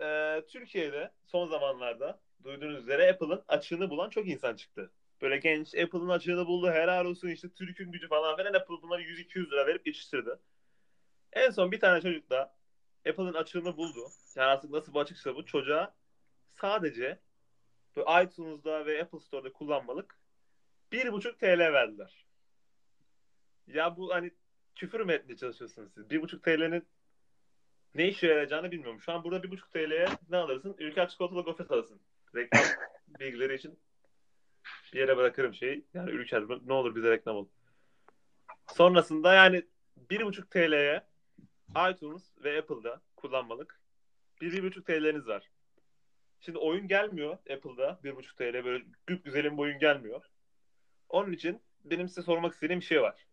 Ee, 0.00 0.44
Türkiye'de 0.48 1.12
son 1.26 1.46
zamanlarda 1.46 2.20
duyduğunuz 2.44 2.82
üzere 2.82 3.10
Apple'ın 3.12 3.44
açığını 3.48 3.90
bulan 3.90 4.10
çok 4.10 4.28
insan 4.28 4.56
çıktı. 4.56 4.92
Böyle 5.22 5.36
genç 5.38 5.74
Apple'ın 5.74 6.08
açığını 6.08 6.46
buldu. 6.46 6.70
Helal 6.70 7.04
olsun 7.04 7.28
işte 7.28 7.48
Türk'ün 7.48 7.92
gücü 7.92 8.08
falan 8.08 8.36
filan. 8.36 8.54
Apple 8.54 8.82
bunları 8.82 9.02
100-200 9.02 9.50
lira 9.50 9.66
verip 9.66 9.84
geçiştirdi. 9.84 10.30
En 11.32 11.50
son 11.50 11.72
bir 11.72 11.80
tane 11.80 12.00
çocuk 12.00 12.30
da 12.30 12.56
Apple'ın 13.08 13.34
açığını 13.34 13.76
buldu. 13.76 14.08
Yani 14.36 14.46
artık 14.46 14.70
nasıl 14.70 14.94
bir 14.94 14.98
açıksa 14.98 15.34
bu 15.34 15.46
çocuğa 15.46 15.94
sadece 16.52 17.18
iTunes'da 17.96 18.86
ve 18.86 19.02
Apple 19.02 19.20
Store'da 19.20 19.52
kullanmalık 19.52 20.18
1,5 20.92 21.38
TL 21.38 21.72
verdiler. 21.72 22.26
Ya 23.66 23.96
bu 23.96 24.14
hani 24.14 24.30
küfür 24.74 25.00
mü 25.00 25.12
etmeye 25.12 25.36
çalışıyorsunuz 25.36 25.92
siz? 25.94 26.04
1,5 26.04 26.40
TL'nin 26.42 26.88
ne 27.94 28.08
işe 28.08 28.26
yarayacağını 28.26 28.70
bilmiyorum. 28.70 29.00
Şu 29.00 29.12
an 29.12 29.24
burada 29.24 29.46
1,5 29.46 29.70
TL'ye 29.70 30.06
ne 30.30 30.36
alırsın? 30.36 30.76
Ülker 30.78 31.08
çikolatalı 31.08 31.42
gofret 31.42 31.70
alırsın. 31.70 32.00
Reklam 32.34 32.62
bilgileri 33.20 33.54
için 33.54 33.78
bir 34.92 34.98
yere 34.98 35.16
bırakırım 35.16 35.54
şeyi. 35.54 35.84
Yani 35.94 36.10
Ülker 36.10 36.44
ne 36.66 36.72
olur 36.72 36.94
bize 36.94 37.10
reklam 37.10 37.36
ol. 37.36 37.48
Sonrasında 38.74 39.34
yani 39.34 39.64
1,5 40.10 40.50
TL'ye 40.50 41.04
iTunes 41.90 42.30
ve 42.44 42.58
Apple'da 42.58 43.02
kullanmalık 43.16 43.80
1-1,5 44.40 44.84
TL'niz 44.84 45.28
var. 45.28 45.50
Şimdi 46.40 46.58
oyun 46.58 46.88
gelmiyor 46.88 47.32
Apple'da 47.32 48.00
1,5 48.04 48.36
TL 48.36 48.64
böyle 48.64 48.84
güp 49.06 49.24
güzelim 49.24 49.56
bir 49.56 49.62
oyun 49.62 49.78
gelmiyor. 49.78 50.24
Onun 51.08 51.32
için 51.32 51.62
benim 51.84 52.08
size 52.08 52.22
sormak 52.22 52.54
istediğim 52.54 52.80
bir 52.80 52.86
şey 52.86 53.02
var. 53.02 53.26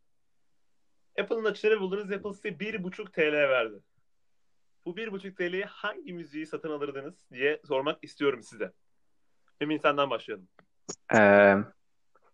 Apple'ın 1.20 1.46
açığını 1.46 1.80
buldunuz. 1.80 2.12
Apple 2.12 2.34
size 2.34 2.50
1,5 2.50 3.12
TL 3.12 3.34
verdi. 3.50 3.80
Bu 4.86 4.98
1,5 4.98 5.36
TL'ye 5.36 5.66
hangi 5.66 6.14
müziği 6.14 6.46
satın 6.46 6.70
alırdınız 6.70 7.26
diye 7.32 7.62
sormak 7.68 8.04
istiyorum 8.04 8.44
size. 8.44 8.74
Emin 9.62 9.78
senden 9.78 10.10
başlayalım. 10.10 10.48
Ee, 11.15 11.56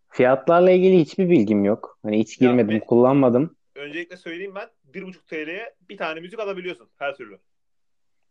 fiyatlarla 0.10 0.72
ilgili 0.72 1.00
hiçbir 1.00 1.30
bilgim 1.30 1.66
yok. 1.66 2.00
Hani 2.04 2.20
hiç 2.20 2.42
Ya 2.42 2.50
girmedim, 2.50 2.76
be- 2.82 2.86
kullanmadım. 2.86 3.56
Öncelikle 3.76 4.18
söyleyeyim 4.18 4.56
ben 4.56 4.70
1,5 4.94 5.28
TL'ye 5.28 5.76
bir 5.90 5.98
tane 5.98 6.20
müzik 6.20 6.40
alabiliyorsun 6.40 6.90
her 6.98 7.16
türlü. 7.16 7.40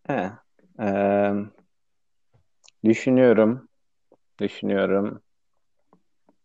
He. 0.06 0.30
Ee, 0.80 1.32
düşünüyorum. 2.84 3.68
Düşünüyorum. 4.40 5.22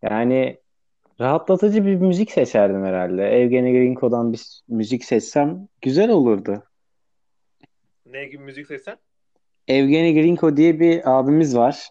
Yani 0.01 0.60
rahatlatıcı 1.20 1.86
bir 1.86 1.96
müzik 1.96 2.32
seçerdim 2.32 2.84
herhalde. 2.86 3.24
Evgeni 3.24 3.72
Grinko'dan 3.72 4.34
bir 4.34 4.62
müzik 4.67 5.05
seçsem 5.05 5.67
güzel 5.82 6.10
olurdu. 6.10 6.63
Ne 8.05 8.25
gibi 8.25 8.44
müzik 8.44 8.67
seçsen? 8.67 8.98
Evgeni 9.67 10.13
Grinko 10.13 10.58
diye 10.58 10.79
bir 10.79 11.17
abimiz 11.20 11.58
var. 11.58 11.89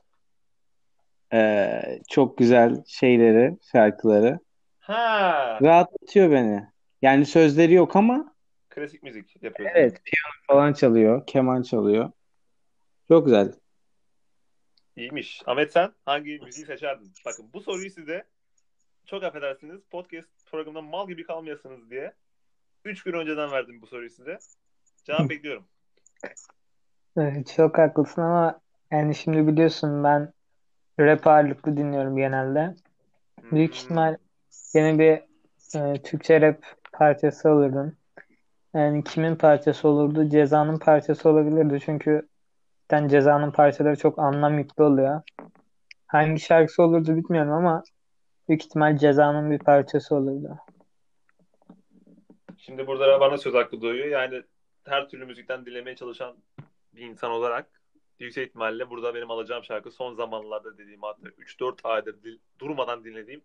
Ee, 1.35 2.01
çok 2.09 2.39
güzel 2.39 2.85
şeyleri, 2.87 3.59
şarkıları. 3.73 4.39
Ha, 4.81 5.59
Rahatlatıyor 5.63 6.31
beni. 6.31 6.67
Yani 7.03 7.27
sözleri 7.27 7.75
yok 7.75 7.97
ama 7.97 8.35
klasik 8.71 9.03
müzik 9.03 9.43
yapıyor. 9.43 9.71
evet 9.75 10.01
piyano 10.05 10.35
falan 10.47 10.73
çalıyor, 10.73 11.27
keman 11.27 11.63
çalıyor. 11.63 12.11
Çok 13.09 13.25
güzel. 13.25 13.53
İyiymiş. 14.97 15.43
Ahmet 15.47 15.73
sen 15.73 15.93
hangi 16.05 16.39
müziği 16.45 16.67
seçerdin? 16.67 17.13
Bakın 17.27 17.51
bu 17.53 17.61
soruyu 17.61 17.91
size 17.91 18.25
çok 19.07 19.25
affedersiniz 19.25 19.81
podcast 19.91 20.29
programında 20.47 20.83
mal 20.83 21.09
gibi 21.09 21.25
kalmayasınız 21.25 21.91
diye 21.91 22.13
3 22.85 23.03
gün 23.03 23.13
önceden 23.13 23.51
verdim 23.51 23.83
bu 23.83 23.87
soruyu 23.87 24.11
size. 24.11 24.39
Cevap 25.05 25.21
bekliyorum. 25.31 25.65
Evet, 27.17 27.55
çok 27.57 27.79
haklısın 27.79 28.23
ama 28.23 28.61
yani 28.91 29.15
şimdi 29.15 29.47
biliyorsun 29.47 30.05
ben 30.05 30.33
rap 31.01 31.27
ağırlıklı 31.27 31.77
dinliyorum 31.77 32.17
genelde. 32.17 32.75
Büyük 33.53 33.75
Hmm. 33.75 33.81
ihtimal 33.81 34.17
yeni 34.75 34.99
bir 34.99 35.23
e, 35.79 36.03
Türkçe 36.03 36.41
rap 36.41 36.59
parçası 36.93 37.51
olurdun. 37.51 37.97
Yani 38.75 39.05
kimin 39.05 39.37
parçası 39.37 39.89
olurdu? 39.89 40.29
Ceza'nın 40.29 40.79
parçası 40.79 41.29
olabilirdi. 41.29 41.79
Çünkü 41.85 42.29
cidden 42.83 43.09
Ceza'nın 43.09 43.51
parçaları 43.51 43.97
çok 43.97 44.19
anlam 44.19 44.59
yüklü 44.59 44.85
oluyor. 44.85 45.23
Hangi 46.07 46.41
şarkısı 46.41 46.83
olurdu 46.83 47.17
bilmiyorum 47.17 47.53
ama 47.53 47.83
büyük 48.49 48.65
ihtimal 48.65 48.97
Ceza'nın 48.97 49.51
bir 49.51 49.59
parçası 49.59 50.17
olurdu. 50.17 50.59
Şimdi 52.59 52.87
burada 52.87 53.21
bana 53.21 53.39
söz 53.39 53.55
hakkı 53.55 53.83
doğuyor. 53.83 54.07
Yani 54.07 54.43
her 54.85 55.09
türlü 55.09 55.27
müzikten 55.27 55.67
dinlemeye 55.67 55.97
çalışan 55.97 56.37
bir 56.93 57.03
insan 57.03 57.31
olarak 57.31 57.67
yüksek 58.19 58.49
ihtimalle 58.49 58.91
burada 58.91 59.15
benim 59.15 59.31
alacağım 59.31 59.65
şarkı 59.65 59.91
son 59.91 60.15
zamanlarda 60.15 60.79
dediğim 60.79 61.03
hatta 61.03 61.29
3-4 61.29 61.81
aydır 61.85 62.23
dil- 62.23 62.41
durmadan 62.59 63.05
dinlediğim 63.05 63.45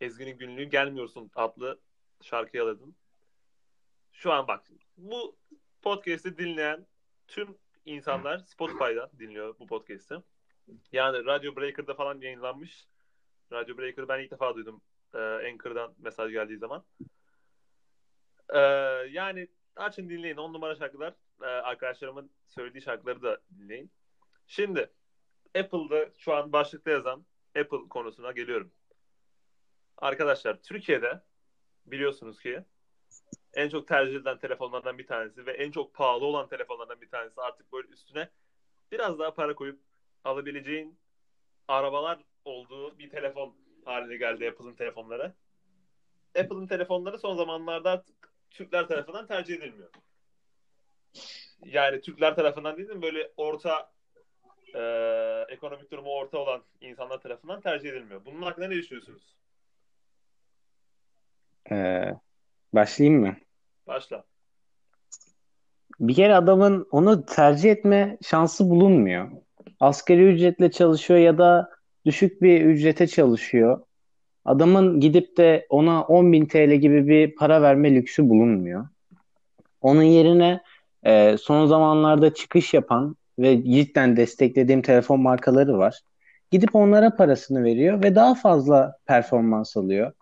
Ezgi'nin 0.00 0.38
Günlüğü 0.38 0.64
Gelmiyorsun 0.64 1.30
adlı 1.34 1.80
şarkıyı 2.22 2.62
aladım. 2.62 2.96
Şu 4.12 4.32
an 4.32 4.48
bak 4.48 4.66
bu 4.96 5.36
podcast'i 5.82 6.38
dinleyen 6.38 6.86
tüm 7.28 7.58
insanlar 7.84 8.38
Spotify'da 8.38 9.10
dinliyor 9.18 9.58
bu 9.58 9.66
podcast'i. 9.66 10.14
Yani 10.92 11.24
Radio 11.24 11.56
Breaker'da 11.56 11.94
falan 11.94 12.20
yayınlanmış. 12.20 12.86
Radio 13.52 13.78
Breaker'ı 13.78 14.08
ben 14.08 14.20
ilk 14.20 14.30
defa 14.30 14.54
duydum. 14.54 14.82
Ee, 15.14 15.18
Anchor'dan 15.18 15.94
mesaj 15.98 16.32
geldiği 16.32 16.58
zaman. 16.58 16.84
Ee, 18.54 18.58
yani 19.10 19.48
açın 19.76 20.08
dinleyin. 20.08 20.36
10 20.36 20.52
numara 20.52 20.74
şarkılar. 20.74 21.14
Ee, 21.42 21.46
arkadaşlarımın 21.46 22.30
söylediği 22.46 22.82
şarkıları 22.82 23.22
da 23.22 23.40
dinleyin. 23.58 23.90
Şimdi 24.46 24.90
Apple'da 25.58 26.10
şu 26.18 26.34
an 26.34 26.52
başlıkta 26.52 26.90
yazan 26.90 27.26
Apple 27.58 27.88
konusuna 27.90 28.32
geliyorum. 28.32 28.72
Arkadaşlar 29.98 30.62
Türkiye'de 30.62 31.22
biliyorsunuz 31.86 32.40
ki 32.40 32.64
en 33.54 33.68
çok 33.68 33.88
tercih 33.88 34.16
edilen 34.16 34.38
telefonlardan 34.38 34.98
bir 34.98 35.06
tanesi 35.06 35.46
ve 35.46 35.52
en 35.52 35.70
çok 35.70 35.94
pahalı 35.94 36.24
olan 36.24 36.48
telefonlardan 36.48 37.00
bir 37.00 37.08
tanesi 37.08 37.40
artık 37.40 37.72
böyle 37.72 37.88
üstüne 37.88 38.30
biraz 38.92 39.18
daha 39.18 39.34
para 39.34 39.54
koyup 39.54 39.80
alabileceğin 40.24 40.98
arabalar 41.68 42.24
olduğu 42.44 42.98
bir 42.98 43.10
telefon 43.10 43.56
haline 43.84 44.16
geldi 44.16 44.48
Apple'ın 44.48 44.74
telefonları. 44.74 45.34
Apple'ın 46.38 46.66
telefonları 46.66 47.18
son 47.18 47.36
zamanlarda 47.36 47.90
artık 47.90 48.32
Türkler 48.50 48.88
tarafından 48.88 49.26
tercih 49.26 49.54
edilmiyor. 49.54 49.90
Yani 51.64 52.00
Türkler 52.00 52.36
tarafından 52.36 52.76
değil 52.76 52.88
de 52.88 53.02
böyle 53.02 53.30
orta 53.36 53.90
e, 54.74 54.80
ekonomik 55.48 55.90
durumu 55.90 56.08
orta 56.08 56.38
olan 56.38 56.62
insanlar 56.80 57.20
tarafından 57.20 57.60
tercih 57.60 57.90
edilmiyor. 57.90 58.24
Bunun 58.24 58.42
hakkında 58.42 58.68
ne 58.68 58.74
düşünüyorsunuz? 58.74 59.36
Ee, 61.70 62.14
başlayayım 62.72 63.20
mı? 63.20 63.36
Başla. 63.86 64.24
Bir 66.00 66.14
kere 66.14 66.34
adamın 66.34 66.88
onu 66.90 67.26
tercih 67.26 67.70
etme 67.70 68.18
şansı 68.22 68.70
bulunmuyor. 68.70 69.30
Asgari 69.80 70.24
ücretle 70.24 70.70
çalışıyor 70.70 71.20
ya 71.20 71.38
da 71.38 71.70
düşük 72.04 72.42
bir 72.42 72.64
ücrete 72.64 73.06
çalışıyor. 73.06 73.82
Adamın 74.44 75.00
gidip 75.00 75.36
de 75.36 75.66
ona 75.68 76.00
10.000 76.00 76.48
TL 76.48 76.80
gibi 76.80 77.08
bir 77.08 77.34
para 77.34 77.62
verme 77.62 77.94
lüksü 77.94 78.28
bulunmuyor. 78.28 78.88
Onun 79.80 80.02
yerine 80.02 80.60
e, 81.06 81.36
son 81.38 81.66
zamanlarda 81.66 82.34
çıkış 82.34 82.74
yapan 82.74 83.16
ve 83.38 83.64
cidden 83.64 84.16
desteklediğim 84.16 84.82
telefon 84.82 85.20
markaları 85.20 85.78
var. 85.78 86.00
Gidip 86.50 86.74
onlara 86.74 87.16
parasını 87.16 87.64
veriyor 87.64 88.02
ve 88.02 88.14
daha 88.14 88.34
fazla 88.34 88.96
performans 89.06 89.76
alıyor. 89.76 90.12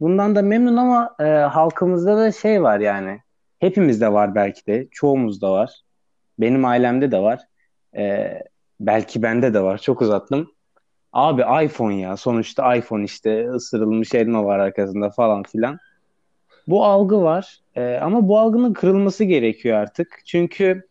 Bundan 0.00 0.36
da 0.36 0.42
memnun 0.42 0.76
ama 0.76 1.14
e, 1.20 1.24
halkımızda 1.24 2.16
da 2.16 2.32
şey 2.32 2.62
var 2.62 2.80
yani. 2.80 3.20
Hepimizde 3.58 4.12
var 4.12 4.34
belki 4.34 4.66
de. 4.66 4.88
Çoğumuzda 4.90 5.52
var. 5.52 5.82
Benim 6.38 6.64
ailemde 6.64 7.10
de 7.10 7.18
var. 7.18 7.40
E, 7.96 8.34
belki 8.80 9.22
bende 9.22 9.54
de 9.54 9.62
var. 9.62 9.78
Çok 9.78 10.02
uzattım. 10.02 10.52
Abi 11.12 11.64
iPhone 11.64 12.00
ya. 12.00 12.16
Sonuçta 12.16 12.76
iPhone 12.76 13.04
işte 13.04 13.48
ısırılmış 13.50 14.14
elma 14.14 14.44
var 14.44 14.58
arkasında 14.58 15.10
falan 15.10 15.42
filan. 15.42 15.78
Bu 16.68 16.84
algı 16.84 17.22
var. 17.22 17.60
E, 17.74 17.94
ama 17.94 18.28
bu 18.28 18.38
algının 18.38 18.72
kırılması 18.72 19.24
gerekiyor 19.24 19.78
artık. 19.78 20.20
Çünkü 20.24 20.88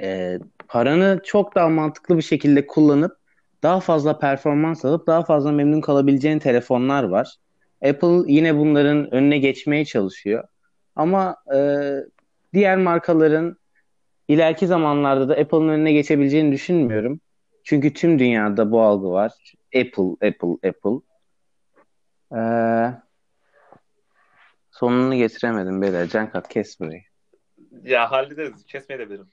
e, 0.00 0.38
paranı 0.68 1.20
çok 1.24 1.54
daha 1.54 1.68
mantıklı 1.68 2.16
bir 2.16 2.22
şekilde 2.22 2.66
kullanıp 2.66 3.16
daha 3.62 3.80
fazla 3.80 4.18
performans 4.18 4.84
alıp 4.84 5.06
daha 5.06 5.24
fazla 5.24 5.52
memnun 5.52 5.80
kalabileceğin 5.80 6.38
telefonlar 6.38 7.04
var. 7.04 7.36
Apple 7.84 8.32
yine 8.32 8.56
bunların 8.58 9.14
önüne 9.14 9.38
geçmeye 9.38 9.84
çalışıyor. 9.84 10.44
Ama 10.96 11.36
e, 11.54 11.58
diğer 12.54 12.76
markaların 12.78 13.56
ileriki 14.28 14.66
zamanlarda 14.66 15.28
da 15.28 15.34
Apple'ın 15.34 15.68
önüne 15.68 15.92
geçebileceğini 15.92 16.52
düşünmüyorum. 16.52 17.20
Çünkü 17.64 17.92
tüm 17.92 18.18
dünyada 18.18 18.70
bu 18.70 18.82
algı 18.82 19.10
var. 19.10 19.32
Apple, 19.76 20.28
Apple, 20.28 20.68
Apple. 20.68 21.00
Ee, 22.32 23.05
sonunu 24.78 25.14
getiremedim 25.16 25.82
beyler. 25.82 26.08
Cankat 26.08 26.48
kes 26.48 26.80
burayı. 26.80 27.02
Ya 27.82 28.10
hallederiz. 28.10 28.66
Kesmeyebilirim. 28.66 29.30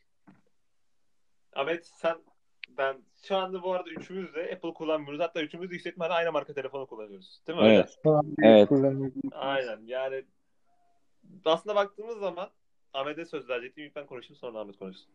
Ahmet 1.53 1.85
sen 1.85 2.17
ben 2.77 2.97
şu 3.23 3.35
anda 3.35 3.63
bu 3.63 3.73
arada 3.73 3.89
üçümüz 3.89 4.35
de 4.35 4.51
Apple 4.53 4.73
kullanmıyoruz. 4.73 5.19
Hatta 5.19 5.41
üçümüz 5.41 5.69
de 5.69 5.73
yüksek 5.73 6.01
aynı 6.01 6.31
marka 6.31 6.53
telefonu 6.53 6.87
kullanıyoruz. 6.87 7.41
Değil 7.47 7.59
mi? 7.59 7.65
Öyle? 7.65 7.85
Evet. 8.43 8.69
Evet. 8.71 9.13
Aynen. 9.31 9.79
Yani 9.85 10.25
aslında 11.45 11.75
baktığımız 11.75 12.19
zaman 12.19 12.49
Ahmet'e 12.93 13.25
söz 13.25 13.49
verecektim. 13.49 13.83
İlk 13.83 13.95
ben 13.95 14.05
konuşayım 14.05 14.35
sonra 14.39 14.59
Ahmet 14.59 14.77
konuşsun. 14.77 15.07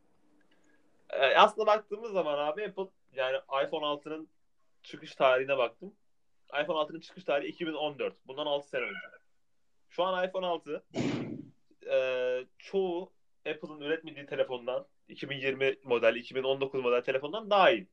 Ee, 1.11 1.37
aslında 1.37 1.67
baktığımız 1.67 2.13
zaman 2.13 2.39
abi 2.39 2.65
Apple 2.65 2.89
yani 3.13 3.37
iPhone 3.67 3.85
6'nın 3.85 4.29
çıkış 4.83 5.15
tarihine 5.15 5.59
baktım. 5.59 5.95
iPhone 6.63 6.79
6'nın 6.79 7.01
çıkış 7.01 7.25
tarihi 7.25 7.49
2014. 7.49 8.15
Bundan 8.27 8.47
6 8.47 8.69
sene 8.69 8.83
önce. 8.83 9.18
Şu 9.91 10.05
an 10.05 10.29
iPhone 10.29 10.47
6 10.47 10.85
e, 11.91 12.47
çoğu 12.59 13.13
Apple'ın 13.47 13.81
üretmediği 13.81 14.27
telefondan 14.27 14.87
2020 15.09 15.77
model, 15.85 16.15
2019 16.15 16.83
model 16.83 17.03
telefondan 17.03 17.51
daha 17.51 17.71
iyi. 17.71 17.89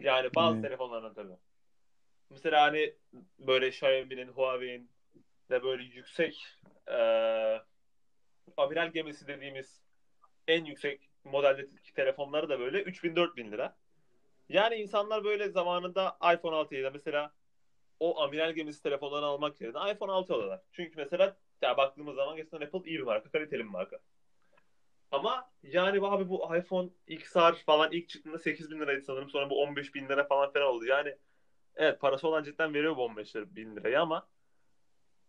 Yani 0.00 0.30
bazı 0.34 0.54
Evet. 0.54 0.64
telefonlardan 0.64 1.14
tabii. 1.14 1.36
Mesela 2.30 2.62
hani 2.62 2.94
böyle 3.38 3.68
Xiaomi'nin, 3.68 4.28
Huawei'in 4.28 4.90
de 5.50 5.62
böyle 5.62 5.82
yüksek 5.82 6.44
e, 6.88 6.98
amiral 8.56 8.92
gemisi 8.92 9.26
dediğimiz 9.26 9.80
en 10.48 10.64
yüksek 10.64 11.08
modeldeki 11.24 11.92
telefonları 11.92 12.48
da 12.48 12.60
böyle 12.60 12.82
3000-4000 12.82 13.52
lira. 13.52 13.76
Yani 14.48 14.74
insanlar 14.74 15.24
böyle 15.24 15.48
zamanında 15.48 16.18
iPhone 16.34 16.56
6'yı 16.56 16.84
da 16.84 16.90
mesela 16.90 17.32
o 18.00 18.20
amiral 18.20 18.52
gemisi 18.52 18.82
telefonlarını 18.82 19.26
almak 19.26 19.60
yerine 19.60 19.92
iPhone 19.92 20.12
6 20.12 20.34
alıyorlar. 20.34 20.60
Çünkü 20.72 20.92
mesela 20.96 21.36
ya 21.62 21.76
baktığımız 21.76 22.14
zaman 22.14 22.36
gerçekten 22.36 22.60
Apple 22.60 22.90
iyi 22.90 22.98
bir 22.98 23.04
marka, 23.04 23.30
kaliteli 23.30 23.60
bir 23.60 23.68
marka. 23.68 23.98
Ama 25.10 25.50
yani 25.62 26.06
abi 26.06 26.28
bu 26.28 26.56
iPhone 26.56 26.90
XR 27.06 27.54
falan 27.66 27.92
ilk 27.92 28.08
çıktığında 28.08 28.38
8 28.38 28.70
bin 28.70 28.80
liraydı 28.80 29.02
sanırım. 29.02 29.30
Sonra 29.30 29.50
bu 29.50 29.62
15 29.62 29.94
bin 29.94 30.08
lira 30.08 30.26
falan 30.26 30.52
falan 30.52 30.66
oldu. 30.66 30.84
Yani 30.86 31.16
evet 31.76 32.00
parası 32.00 32.28
olan 32.28 32.42
cidden 32.44 32.74
veriyor 32.74 32.96
bu 32.96 33.04
15 33.04 33.34
bin 33.34 33.76
lirayı 33.76 34.00
ama 34.00 34.26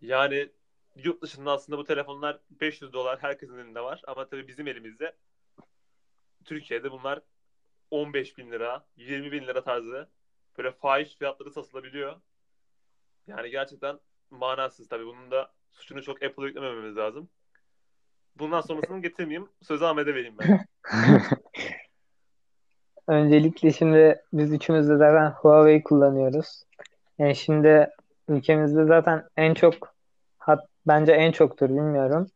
yani 0.01 0.49
yurt 0.95 1.21
dışında 1.21 1.51
aslında 1.51 1.77
bu 1.77 1.83
telefonlar 1.83 2.39
500 2.49 2.93
dolar 2.93 3.19
herkesin 3.19 3.57
elinde 3.57 3.81
var. 3.81 4.01
Ama 4.07 4.27
tabii 4.27 4.47
bizim 4.47 4.67
elimizde 4.67 5.15
Türkiye'de 6.45 6.91
bunlar 6.91 7.19
15 7.91 8.37
bin 8.37 8.51
lira, 8.51 8.85
20 8.97 9.31
bin 9.31 9.47
lira 9.47 9.63
tarzı 9.63 10.09
böyle 10.57 10.71
fahiş 10.71 11.15
fiyatları 11.15 11.51
satılabiliyor. 11.51 12.21
Yani 13.27 13.49
gerçekten 13.49 13.99
manasız 14.31 14.87
tabii. 14.87 15.05
Bunun 15.05 15.31
da 15.31 15.51
suçunu 15.71 16.03
çok 16.03 16.23
Apple'a 16.23 16.47
yüklemememiz 16.47 16.97
lazım. 16.97 17.29
Bundan 18.35 18.61
sonrasını 18.61 19.01
getirmeyeyim. 19.01 19.49
Sözü 19.61 19.85
Ahmet'e 19.85 20.15
vereyim 20.15 20.35
ben. 20.39 20.65
Öncelikle 23.07 23.73
şimdi 23.73 24.21
biz 24.33 24.53
üçümüz 24.53 24.89
de 24.89 24.97
zaten 24.97 25.31
Huawei 25.31 25.83
kullanıyoruz. 25.83 26.63
Yani 27.17 27.35
şimdi 27.35 27.89
ülkemizde 28.29 28.85
zaten 28.85 29.23
en 29.37 29.53
çok 29.53 29.95
hat, 30.37 30.67
bence 30.87 31.11
en 31.11 31.31
çoktur 31.31 31.69
bilmiyorum. 31.69 32.27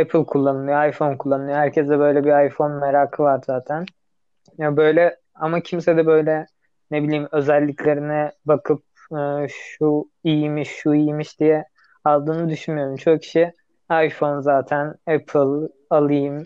Apple 0.00 0.24
kullanılıyor, 0.24 0.88
iPhone 0.88 1.18
kullanılıyor. 1.18 1.56
Herkeste 1.56 1.98
böyle 1.98 2.24
bir 2.24 2.46
iPhone 2.46 2.74
merakı 2.74 3.22
var 3.22 3.40
zaten. 3.46 3.86
Ya 4.58 4.76
böyle 4.76 5.16
ama 5.34 5.60
kimse 5.60 5.96
de 5.96 6.06
böyle 6.06 6.46
ne 6.90 7.02
bileyim 7.02 7.28
özelliklerine 7.32 8.32
bakıp 8.46 8.91
e, 9.18 9.48
şu 9.48 10.04
iyiymiş, 10.24 10.68
şu 10.68 10.94
iyiymiş 10.94 11.40
diye 11.40 11.64
aldığını 12.04 12.48
düşünmüyorum. 12.48 12.96
Çok 12.96 13.22
kişi 13.22 13.52
iPhone 13.90 14.42
zaten 14.42 14.94
Apple 15.06 15.68
alayım. 15.90 16.42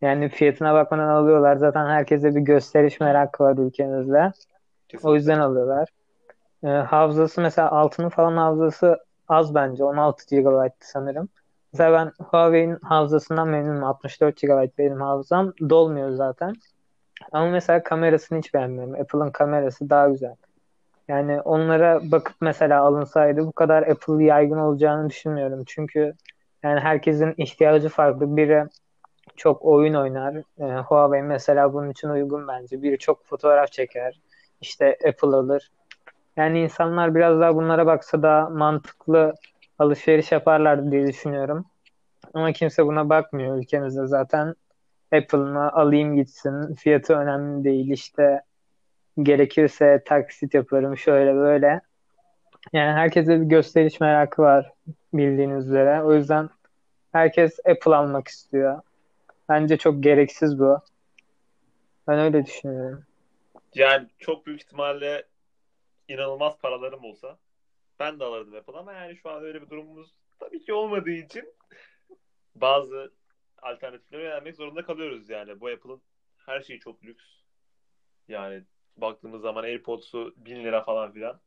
Yani 0.00 0.28
fiyatına 0.28 0.74
bakmadan 0.74 1.08
alıyorlar. 1.08 1.56
Zaten 1.56 1.86
herkese 1.86 2.34
bir 2.34 2.40
gösteriş 2.40 3.00
merakı 3.00 3.44
var 3.44 3.58
ülkemizde. 3.58 4.32
O 5.02 5.14
yüzden 5.14 5.38
alıyorlar. 5.38 5.88
e, 6.64 6.68
hafızası 6.68 7.40
mesela 7.40 7.70
altının 7.70 8.08
falan 8.08 8.36
hafızası 8.36 8.98
az 9.28 9.54
bence. 9.54 9.84
16 9.84 10.36
GB 10.36 10.68
sanırım. 10.80 11.28
Mesela 11.72 11.92
ben 11.92 12.24
Huawei'nin 12.24 12.78
hafızasından 12.82 13.48
memnunum. 13.48 13.84
64 13.84 14.36
GB 14.42 14.78
benim 14.78 15.00
hafızam. 15.00 15.52
Dolmuyor 15.70 16.10
zaten. 16.10 16.54
Ama 17.32 17.50
mesela 17.50 17.82
kamerasını 17.82 18.38
hiç 18.38 18.54
beğenmiyorum. 18.54 18.94
Apple'ın 18.94 19.30
kamerası 19.30 19.90
daha 19.90 20.08
güzel. 20.08 20.34
Yani 21.08 21.40
onlara 21.40 22.10
bakıp 22.10 22.36
mesela 22.40 22.82
alınsaydı 22.82 23.46
bu 23.46 23.52
kadar 23.52 23.82
Apple 23.82 24.24
yaygın 24.24 24.58
olacağını 24.58 25.10
düşünmüyorum. 25.10 25.64
Çünkü 25.66 26.14
yani 26.62 26.80
herkesin 26.80 27.34
ihtiyacı 27.36 27.88
farklı. 27.88 28.36
Biri 28.36 28.64
çok 29.36 29.64
oyun 29.64 29.94
oynar. 29.94 30.36
E, 30.36 30.64
Huawei 30.80 31.22
mesela 31.22 31.72
bunun 31.72 31.90
için 31.90 32.08
uygun 32.08 32.48
bence. 32.48 32.82
Biri 32.82 32.98
çok 32.98 33.24
fotoğraf 33.24 33.72
çeker. 33.72 34.20
İşte 34.60 34.98
Apple 35.08 35.28
alır. 35.28 35.70
Yani 36.36 36.60
insanlar 36.60 37.14
biraz 37.14 37.40
daha 37.40 37.54
bunlara 37.54 37.86
baksa 37.86 38.22
da 38.22 38.48
mantıklı 38.50 39.34
alışveriş 39.78 40.32
yaparlar 40.32 40.90
diye 40.90 41.06
düşünüyorum. 41.06 41.66
Ama 42.34 42.52
kimse 42.52 42.86
buna 42.86 43.08
bakmıyor 43.08 43.58
ülkemizde 43.58 44.06
zaten. 44.06 44.54
Apple'ını 45.12 45.72
alayım 45.72 46.16
gitsin. 46.16 46.74
Fiyatı 46.74 47.14
önemli 47.14 47.64
değil. 47.64 47.90
İşte 47.90 48.42
gerekirse 49.22 50.02
taksit 50.04 50.54
yaparım 50.54 50.96
şöyle 50.96 51.34
böyle. 51.34 51.80
Yani 52.72 52.92
herkese 52.92 53.40
bir 53.40 53.46
gösteriş 53.46 54.00
merakı 54.00 54.42
var 54.42 54.72
bildiğiniz 55.14 55.66
üzere. 55.66 56.02
O 56.02 56.14
yüzden 56.14 56.50
herkes 57.12 57.58
Apple 57.66 57.94
almak 57.94 58.28
istiyor. 58.28 58.80
Bence 59.48 59.76
çok 59.76 60.02
gereksiz 60.02 60.58
bu. 60.58 60.80
Ben 62.08 62.18
öyle 62.18 62.46
düşünüyorum. 62.46 63.04
Yani 63.74 64.08
çok 64.18 64.46
büyük 64.46 64.62
ihtimalle 64.62 65.24
inanılmaz 66.08 66.58
paralarım 66.58 67.04
olsa 67.04 67.38
ben 68.00 68.20
de 68.20 68.24
alırdım 68.24 68.54
Apple 68.54 68.78
ama 68.78 68.92
yani 68.92 69.16
şu 69.16 69.30
an 69.30 69.42
öyle 69.42 69.62
bir 69.62 69.70
durumumuz 69.70 70.14
tabii 70.38 70.64
ki 70.64 70.72
olmadığı 70.72 71.10
için 71.10 71.54
bazı 72.54 73.12
alternatiflere 73.62 74.22
yönelmek 74.22 74.56
zorunda 74.56 74.84
kalıyoruz 74.84 75.28
yani. 75.28 75.60
Bu 75.60 75.68
Apple'ın 75.68 76.00
her 76.46 76.60
şeyi 76.60 76.80
çok 76.80 77.04
lüks. 77.04 77.24
Yani 78.28 78.62
baktığımız 78.96 79.42
zaman 79.42 79.64
AirPods'u 79.64 80.34
1000 80.36 80.64
lira 80.64 80.84
falan 80.84 81.12
filan. 81.12 81.40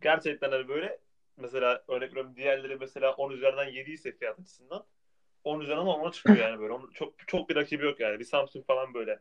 Gerçekten 0.00 0.50
hani 0.50 0.68
böyle 0.68 0.98
mesela 1.36 1.84
örnek 1.88 2.10
veriyorum 2.10 2.36
diğerleri 2.36 2.76
mesela 2.76 3.12
10 3.12 3.30
üzerinden 3.30 3.68
7 3.68 3.90
ise 3.90 4.12
fiyat 4.12 4.40
açısından 4.40 4.84
10 5.44 5.60
üzerinden 5.60 5.86
10'a 5.86 6.12
çıkıyor 6.12 6.38
yani 6.38 6.60
böyle. 6.60 6.72
Onun 6.72 6.90
çok 6.90 7.28
çok 7.28 7.48
bir 7.48 7.56
rakibi 7.56 7.84
yok 7.84 8.00
yani. 8.00 8.18
Bir 8.18 8.24
Samsung 8.24 8.66
falan 8.66 8.94
böyle. 8.94 9.20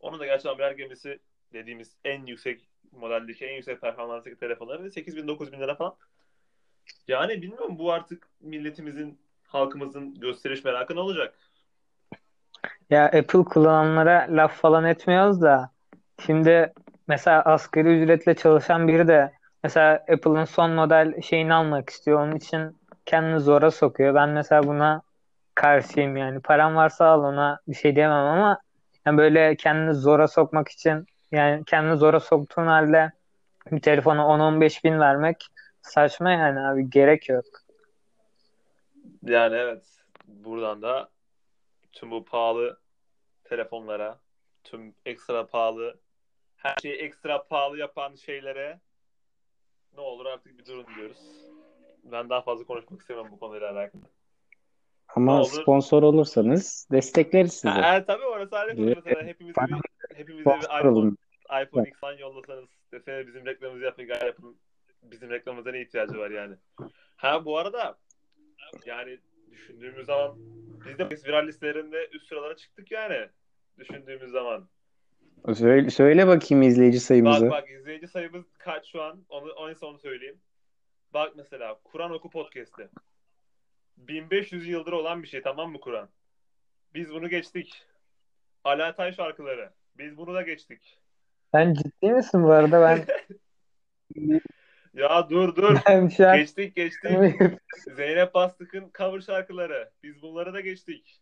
Onun 0.00 0.20
da 0.20 0.26
gerçekten 0.26 0.58
birer 0.58 0.72
gemisi 0.72 1.20
dediğimiz 1.52 1.96
en 2.04 2.26
yüksek 2.26 2.68
modeldeki 2.92 3.46
en 3.46 3.54
yüksek 3.54 3.80
performanstaki 3.80 4.36
telefonları 4.36 4.90
8 4.90 5.16
bin 5.16 5.28
9 5.28 5.52
bin 5.52 5.60
lira 5.60 5.74
falan. 5.74 5.96
Yani 7.08 7.42
bilmiyorum 7.42 7.78
bu 7.78 7.92
artık 7.92 8.28
milletimizin 8.40 9.18
halkımızın 9.42 10.14
gösteriş 10.14 10.64
merakı 10.64 10.94
ne 10.96 11.00
olacak? 11.00 11.38
Ya 12.90 13.04
Apple 13.04 13.44
kullananlara 13.44 14.26
laf 14.30 14.60
falan 14.60 14.84
etmiyoruz 14.84 15.42
da 15.42 15.70
şimdi 16.26 16.72
mesela 17.08 17.42
asgari 17.42 18.02
ücretle 18.02 18.34
çalışan 18.34 18.88
biri 18.88 19.08
de 19.08 19.32
mesela 19.62 19.94
Apple'ın 19.94 20.44
son 20.44 20.70
model 20.70 21.20
şeyini 21.22 21.54
almak 21.54 21.90
istiyor. 21.90 22.20
Onun 22.20 22.36
için 22.36 22.80
kendini 23.06 23.40
zora 23.40 23.70
sokuyor. 23.70 24.14
Ben 24.14 24.28
mesela 24.28 24.62
buna 24.62 25.02
karşıyım 25.54 26.16
yani. 26.16 26.40
Param 26.40 26.76
varsa 26.76 27.06
al 27.06 27.24
ona 27.24 27.60
bir 27.68 27.74
şey 27.74 27.96
diyemem 27.96 28.24
ama 28.24 28.60
yani 29.06 29.18
böyle 29.18 29.56
kendini 29.56 29.94
zora 29.94 30.28
sokmak 30.28 30.68
için 30.68 31.06
yani 31.32 31.64
kendini 31.64 31.96
zora 31.96 32.20
soktuğun 32.20 32.66
halde 32.66 33.12
bir 33.72 33.80
telefona 33.80 34.20
10-15 34.20 34.84
bin 34.84 35.00
vermek 35.00 35.46
saçma 35.82 36.30
yani 36.30 36.60
abi 36.60 36.90
gerek 36.90 37.28
yok. 37.28 37.44
Yani 39.22 39.56
evet 39.56 39.84
buradan 40.26 40.82
da 40.82 41.08
tüm 41.92 42.10
bu 42.10 42.24
pahalı 42.24 42.78
telefonlara, 43.44 44.18
tüm 44.64 44.94
ekstra 45.06 45.46
pahalı 45.46 45.98
her 46.60 46.74
şeyi 46.82 46.94
ekstra 46.94 47.42
pahalı 47.42 47.78
yapan 47.78 48.14
şeylere 48.14 48.80
ne 49.94 50.00
olur 50.00 50.26
artık 50.26 50.58
bir 50.58 50.66
durun 50.66 50.86
diyoruz. 50.96 51.18
Ben 52.04 52.30
daha 52.30 52.42
fazla 52.42 52.64
konuşmak 52.64 53.00
istemem 53.00 53.30
bu 53.30 53.38
konuyla 53.38 53.72
alakalı. 53.72 54.02
Ama 55.08 55.44
sponsor 55.44 56.02
olursanız 56.02 56.88
destekleriz 56.92 57.52
sizi. 57.52 57.68
Ha, 57.68 57.96
e, 57.96 58.04
tabii 58.04 58.24
orası 58.24 58.58
ayrı 58.58 58.76
konu 58.76 58.86
mesela 59.04 59.24
hepimize 59.24 59.60
bir, 59.60 60.16
hepimize 60.16 60.50
bir 60.50 60.60
iPhone, 60.60 61.12
iPhone 61.62 61.88
X 61.88 62.00
falan 62.00 62.18
yollasanız 62.18 62.68
desene 62.92 63.26
bizim 63.26 63.46
reklamımızı 63.46 63.84
yapın 63.84 64.02
yapın 64.26 64.56
bizim 65.02 65.30
reklamımıza 65.30 65.70
ne 65.70 65.80
ihtiyacı 65.80 66.18
var 66.18 66.30
yani. 66.30 66.56
Ha 67.16 67.44
bu 67.44 67.58
arada 67.58 67.98
yani 68.86 69.18
düşündüğümüz 69.50 70.06
zaman 70.06 70.34
biz 70.86 70.98
de 70.98 71.08
viral 71.28 71.46
listelerinde 71.46 72.08
üst 72.12 72.26
sıralara 72.28 72.56
çıktık 72.56 72.90
yani 72.90 73.28
düşündüğümüz 73.78 74.30
zaman. 74.30 74.68
Söyle, 75.54 75.90
söyle 75.90 76.26
bakayım 76.26 76.62
izleyici 76.62 77.00
sayımızı. 77.00 77.50
Bak 77.50 77.62
bak 77.62 77.70
izleyici 77.70 78.08
sayımız 78.08 78.44
kaç 78.58 78.92
şu 78.92 79.02
an 79.02 79.24
onu, 79.28 79.52
onu 79.52 79.74
onu 79.82 79.98
söyleyeyim. 79.98 80.40
Bak 81.14 81.32
mesela 81.36 81.80
Kur'an 81.84 82.12
Oku 82.12 82.30
Podcast'i. 82.30 82.88
1500 83.96 84.68
yıldır 84.68 84.92
olan 84.92 85.22
bir 85.22 85.28
şey 85.28 85.42
tamam 85.42 85.72
mı 85.72 85.80
Kur'an? 85.80 86.08
Biz 86.94 87.10
bunu 87.10 87.28
geçtik. 87.28 87.82
Alatay 88.64 89.12
şarkıları. 89.12 89.70
Biz 89.98 90.16
bunu 90.16 90.34
da 90.34 90.42
geçtik. 90.42 90.98
Sen 91.54 91.74
ciddi 91.74 92.12
misin 92.12 92.42
bu 92.42 92.52
arada 92.52 92.80
ben 92.82 93.06
Ya 94.94 95.30
dur 95.30 95.56
dur. 95.56 95.76
ben 95.86 96.08
şu 96.08 96.28
an 96.28 96.36
Geçtik 96.36 96.76
geçtik. 96.76 97.10
Zeynep 97.96 98.34
Bastık'ın 98.34 98.90
cover 98.98 99.20
şarkıları. 99.20 99.90
Biz 100.02 100.22
bunları 100.22 100.52
da 100.52 100.60
geçtik. 100.60 101.20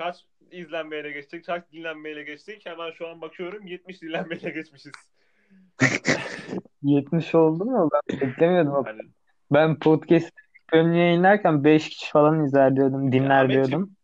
Kaç 0.00 0.24
izlenmeyle 0.50 1.10
geçtik? 1.10 1.44
Kaç 1.44 1.72
dinlenmeyle 1.72 2.22
geçtik? 2.22 2.66
Hemen 2.66 2.90
şu 2.90 3.08
an 3.08 3.20
bakıyorum 3.20 3.66
70 3.66 4.02
dinlenmeyle 4.02 4.50
geçmişiz. 4.54 4.92
70 6.82 7.34
oldu 7.34 7.64
mu? 7.64 7.90
Ben 7.92 8.20
beklemiyordum. 8.20 8.84
Yani, 8.86 9.00
Ben 9.52 9.78
podcast 9.78 10.30
bölümünü 10.72 10.98
yayınlarken 10.98 11.64
5 11.64 11.88
kişi 11.88 12.10
falan 12.10 12.44
izler 12.44 12.76
diyordum, 12.76 13.12
dinler 13.12 13.44
Ahmetciğim, 13.44 13.68
diyordum. 13.68 13.96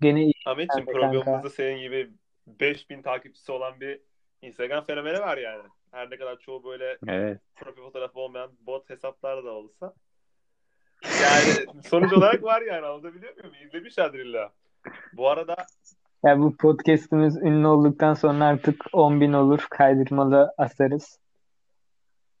Gene 0.00 0.22
iyi. 0.22 0.32
Ahmetciğim 0.46 0.86
Kanka, 0.86 1.00
kanka. 1.00 1.10
programımızda 1.10 1.50
senin 1.50 1.78
gibi 1.80 2.10
5000 2.46 3.02
takipçisi 3.02 3.52
olan 3.52 3.80
bir 3.80 4.00
Instagram 4.42 4.84
fenomeni 4.84 5.18
var 5.20 5.38
yani. 5.38 5.62
Her 5.90 6.10
ne 6.10 6.16
kadar 6.16 6.38
çoğu 6.38 6.64
böyle 6.64 6.98
Evet. 7.06 7.40
profil 7.56 7.82
fotoğrafı 7.82 8.20
olmayan 8.20 8.50
bot 8.60 8.90
hesaplar 8.90 9.44
da 9.44 9.50
olsa. 9.50 9.94
Yani 11.22 11.82
sonuç 11.88 12.12
olarak 12.12 12.42
var 12.42 12.62
yani 12.62 12.86
anlatabiliyor 12.86 13.34
muyum? 13.36 13.54
İzlemişlerdir 13.66 14.18
illa. 14.18 14.52
Bu 15.12 15.28
arada 15.28 15.56
Ya 16.24 16.38
bu 16.38 16.56
podcast'imiz 16.56 17.36
ünlü 17.36 17.66
olduktan 17.66 18.14
sonra 18.14 18.44
artık 18.44 18.80
10.000 18.92 19.36
olur. 19.36 19.66
Kaydırmalı 19.70 20.54
asarız. 20.58 21.18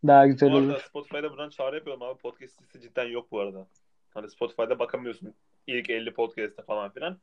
Daha 0.06 0.26
güzel 0.26 0.52
bu 0.52 0.56
arada 0.56 0.66
olur. 0.66 0.80
Spotify'da 0.80 1.30
buradan 1.30 1.50
çağrı 1.50 1.76
yapıyorum 1.76 2.02
abi. 2.02 2.18
Podcast 2.18 2.62
listesi 2.62 2.80
cidden 2.80 3.08
yok 3.08 3.32
bu 3.32 3.40
arada. 3.40 3.66
Hani 4.14 4.30
Spotify'da 4.30 4.78
bakamıyorsun 4.78 5.34
ilk 5.66 5.90
50 5.90 6.14
podcast'e 6.14 6.62
falan 6.62 6.90
filan. 6.90 7.18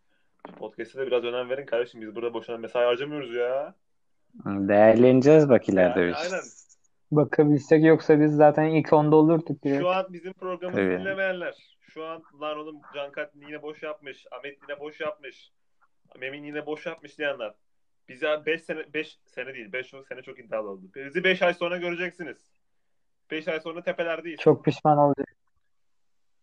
Podcast'e 0.59 0.99
de 0.99 1.07
biraz 1.07 1.23
önem 1.23 1.49
verin 1.49 1.65
kardeşim. 1.65 2.01
Biz 2.01 2.15
burada 2.15 2.33
boşuna 2.33 2.57
mesai 2.57 2.85
harcamıyoruz 2.85 3.33
ya. 3.35 3.73
Değerleneceğiz 4.45 5.49
bak 5.49 5.69
ileride 5.69 5.99
Yani 5.99 6.09
biz. 6.09 6.31
aynen. 6.31 6.43
Bakabilsek 7.11 7.83
yoksa 7.83 8.19
biz 8.19 8.35
zaten 8.35 8.63
ilk 8.65 8.87
10'da 8.87 9.15
olurduk 9.15 9.63
direkt. 9.63 9.81
Şu 9.81 9.89
an 9.89 10.05
bizim 10.13 10.33
programımızı 10.33 10.81
Tabii. 10.81 10.99
dinlemeyenler. 10.99 11.74
Şu 11.95 12.05
an 12.05 12.23
lan 12.41 12.57
oğlum 12.57 12.81
Cankat 12.93 13.35
yine 13.35 13.61
boş 13.61 13.83
yapmış. 13.83 14.25
Ahmet 14.31 14.57
yine 14.61 14.79
boş 14.79 14.99
yapmış. 14.99 15.51
Memin 16.19 16.43
yine 16.43 16.65
boş 16.65 16.85
yapmış 16.85 17.17
diyenler. 17.17 17.53
Bize 18.09 18.45
5 18.45 18.61
sene 18.63 18.93
5 18.93 19.19
sene 19.25 19.53
değil 19.53 19.71
5 19.73 19.93
sene 20.07 20.21
çok 20.21 20.39
iddialı 20.39 20.69
oldu. 20.69 20.81
Bizi 20.95 21.23
5 21.23 21.41
ay 21.41 21.53
sonra 21.53 21.77
göreceksiniz. 21.77 22.37
5 23.31 23.47
ay 23.47 23.59
sonra 23.59 23.83
tepelerdeyiz. 23.83 24.39
Çok 24.39 24.65
pişman 24.65 24.97
olacak. 24.97 25.35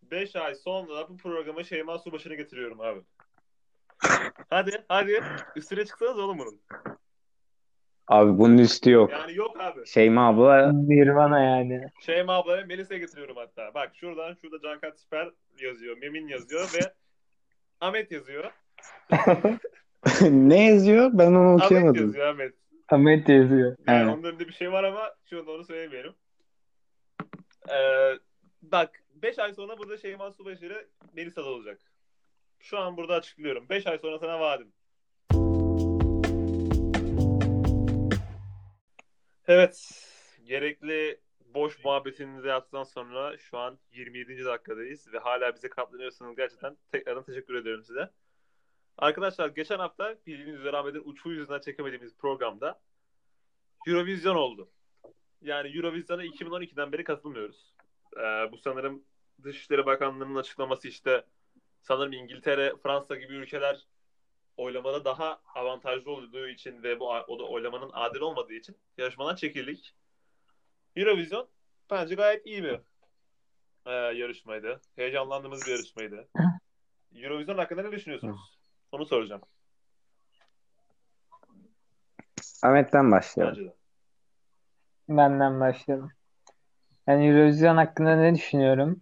5 0.01 0.35
ay 0.35 0.55
sonra 0.55 1.09
bu 1.09 1.17
programa 1.17 1.63
Şeyma 1.63 1.99
Subaşı'nı 1.99 2.35
getiriyorum 2.35 2.81
abi. 2.81 3.01
hadi 4.49 4.85
hadi 4.87 5.23
üstüne 5.55 5.85
çıksanız 5.85 6.19
oğlum 6.19 6.39
bunun. 6.39 6.61
Abi 8.07 8.37
bunun 8.37 8.57
üstü 8.57 8.91
yok. 8.91 9.11
Yani 9.11 9.35
yok 9.35 9.59
abi. 9.59 9.87
Şeyma 9.87 10.27
abla 10.27 10.71
Nirvana 10.71 11.39
yani. 11.39 11.87
Şeyma 11.99 12.33
ablaya 12.33 12.65
Melisa'ya 12.65 12.99
getiriyorum 12.99 13.35
hatta. 13.37 13.73
Bak 13.73 13.91
şuradan 13.95 14.33
şurada 14.33 14.59
Cankat 14.59 14.99
Siper 14.99 15.31
yazıyor. 15.61 15.97
Memin 15.97 16.27
yazıyor 16.27 16.69
ve 16.73 16.93
Ahmet 17.81 18.11
yazıyor. 18.11 18.51
ne 20.21 20.65
yazıyor? 20.65 21.09
Ben 21.13 21.27
onu 21.27 21.49
Ahmet 21.49 21.65
okuyamadım. 21.65 22.05
yazıyor 22.05 22.27
Ahmet. 22.27 22.53
Ahmet 22.89 23.29
yazıyor. 23.29 23.77
Yani 23.87 24.03
Evet. 24.03 24.13
onun 24.15 24.23
önünde 24.23 24.47
bir 24.47 24.53
şey 24.53 24.71
var 24.71 24.83
ama 24.83 25.15
şu 25.29 25.39
anda 25.39 25.51
onu 25.51 25.63
söylemeyelim. 25.65 26.13
Ee, 27.69 28.13
bak 28.61 29.03
5 29.15 29.39
ay 29.39 29.53
sonra 29.53 29.77
burada 29.77 29.97
Şeyma 29.97 30.31
Subaşı 30.31 30.65
ile 30.65 30.87
Melisa'da 31.13 31.45
olacak. 31.49 31.79
Şu 32.59 32.79
an 32.79 32.97
burada 32.97 33.13
açıklıyorum. 33.15 33.69
5 33.69 33.87
ay 33.87 33.97
sonra 33.97 34.19
sana 34.19 34.39
vaadim. 34.39 34.73
Evet. 39.47 40.03
Gerekli 40.45 41.19
boş 41.53 41.83
muhabbetinizi 41.83 42.47
yaptıktan 42.47 42.83
sonra 42.83 43.37
şu 43.37 43.57
an 43.57 43.79
27. 43.91 44.45
dakikadayız 44.45 45.13
ve 45.13 45.19
hala 45.19 45.55
bize 45.55 45.69
katlanıyorsanız 45.69 46.35
gerçekten 46.35 46.77
tekrardan 46.91 47.23
teşekkür 47.23 47.55
ediyorum 47.55 47.83
size. 47.83 48.09
Arkadaşlar 48.97 49.49
geçen 49.49 49.79
hafta 49.79 50.15
bildiğiniz 50.27 50.59
üzere 50.59 50.77
Ahmet'in 50.77 51.03
uçuğu 51.05 51.31
yüzünden 51.31 51.59
çekemediğimiz 51.59 52.17
programda 52.17 52.81
Eurovision 53.87 54.35
oldu. 54.35 54.69
Yani 55.41 55.77
Eurovision'a 55.77 56.25
2012'den 56.25 56.91
beri 56.91 57.03
katılmıyoruz. 57.03 57.73
Ee, 58.17 58.51
bu 58.51 58.57
sanırım 58.57 59.03
Dışişleri 59.43 59.85
Bakanlığı'nın 59.85 60.35
açıklaması 60.35 60.87
işte 60.87 61.25
sanırım 61.81 62.13
İngiltere, 62.13 62.73
Fransa 62.83 63.15
gibi 63.15 63.33
ülkeler 63.33 63.87
oylamada 64.57 65.05
daha 65.05 65.41
avantajlı 65.55 66.11
olduğu 66.11 66.47
için 66.47 66.83
ve 66.83 66.99
bu 66.99 67.09
o 67.09 67.39
da 67.39 67.43
oylamanın 67.43 67.89
adil 67.93 68.19
olmadığı 68.19 68.53
için 68.53 68.77
yarışmadan 68.97 69.35
çekildik. 69.35 69.93
Eurovision 70.95 71.47
bence 71.91 72.15
gayet 72.15 72.45
iyi 72.45 72.63
bir 72.63 72.79
e, 73.85 73.91
yarışmaydı. 73.91 74.81
Heyecanlandığımız 74.95 75.61
bir 75.65 75.71
yarışmaydı. 75.71 76.27
Eurovision 77.15 77.57
hakkında 77.57 77.81
ne 77.81 77.91
düşünüyorsunuz? 77.91 78.57
Onu 78.91 79.05
soracağım. 79.05 79.41
Ahmet'ten 82.63 83.11
başlayalım. 83.11 83.73
Benden 85.09 85.59
başlayalım. 85.59 86.11
Yani 87.07 87.27
Eurovision 87.27 87.77
hakkında 87.77 88.15
ne 88.15 88.35
düşünüyorum? 88.35 89.01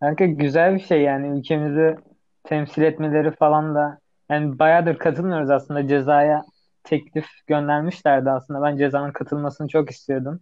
Kanka 0.00 0.26
güzel 0.26 0.74
bir 0.74 0.80
şey 0.80 1.02
yani 1.02 1.38
ülkemizi 1.38 1.96
temsil 2.44 2.82
etmeleri 2.82 3.30
falan 3.30 3.74
da 3.74 3.98
yani 4.28 4.58
bayağıdır 4.58 4.98
katılmıyoruz 4.98 5.50
aslında 5.50 5.88
cezaya 5.88 6.42
teklif 6.84 7.26
göndermişlerdi 7.46 8.30
aslında. 8.30 8.62
Ben 8.62 8.76
cezanın 8.76 9.12
katılmasını 9.12 9.68
çok 9.68 9.90
istiyordum. 9.90 10.40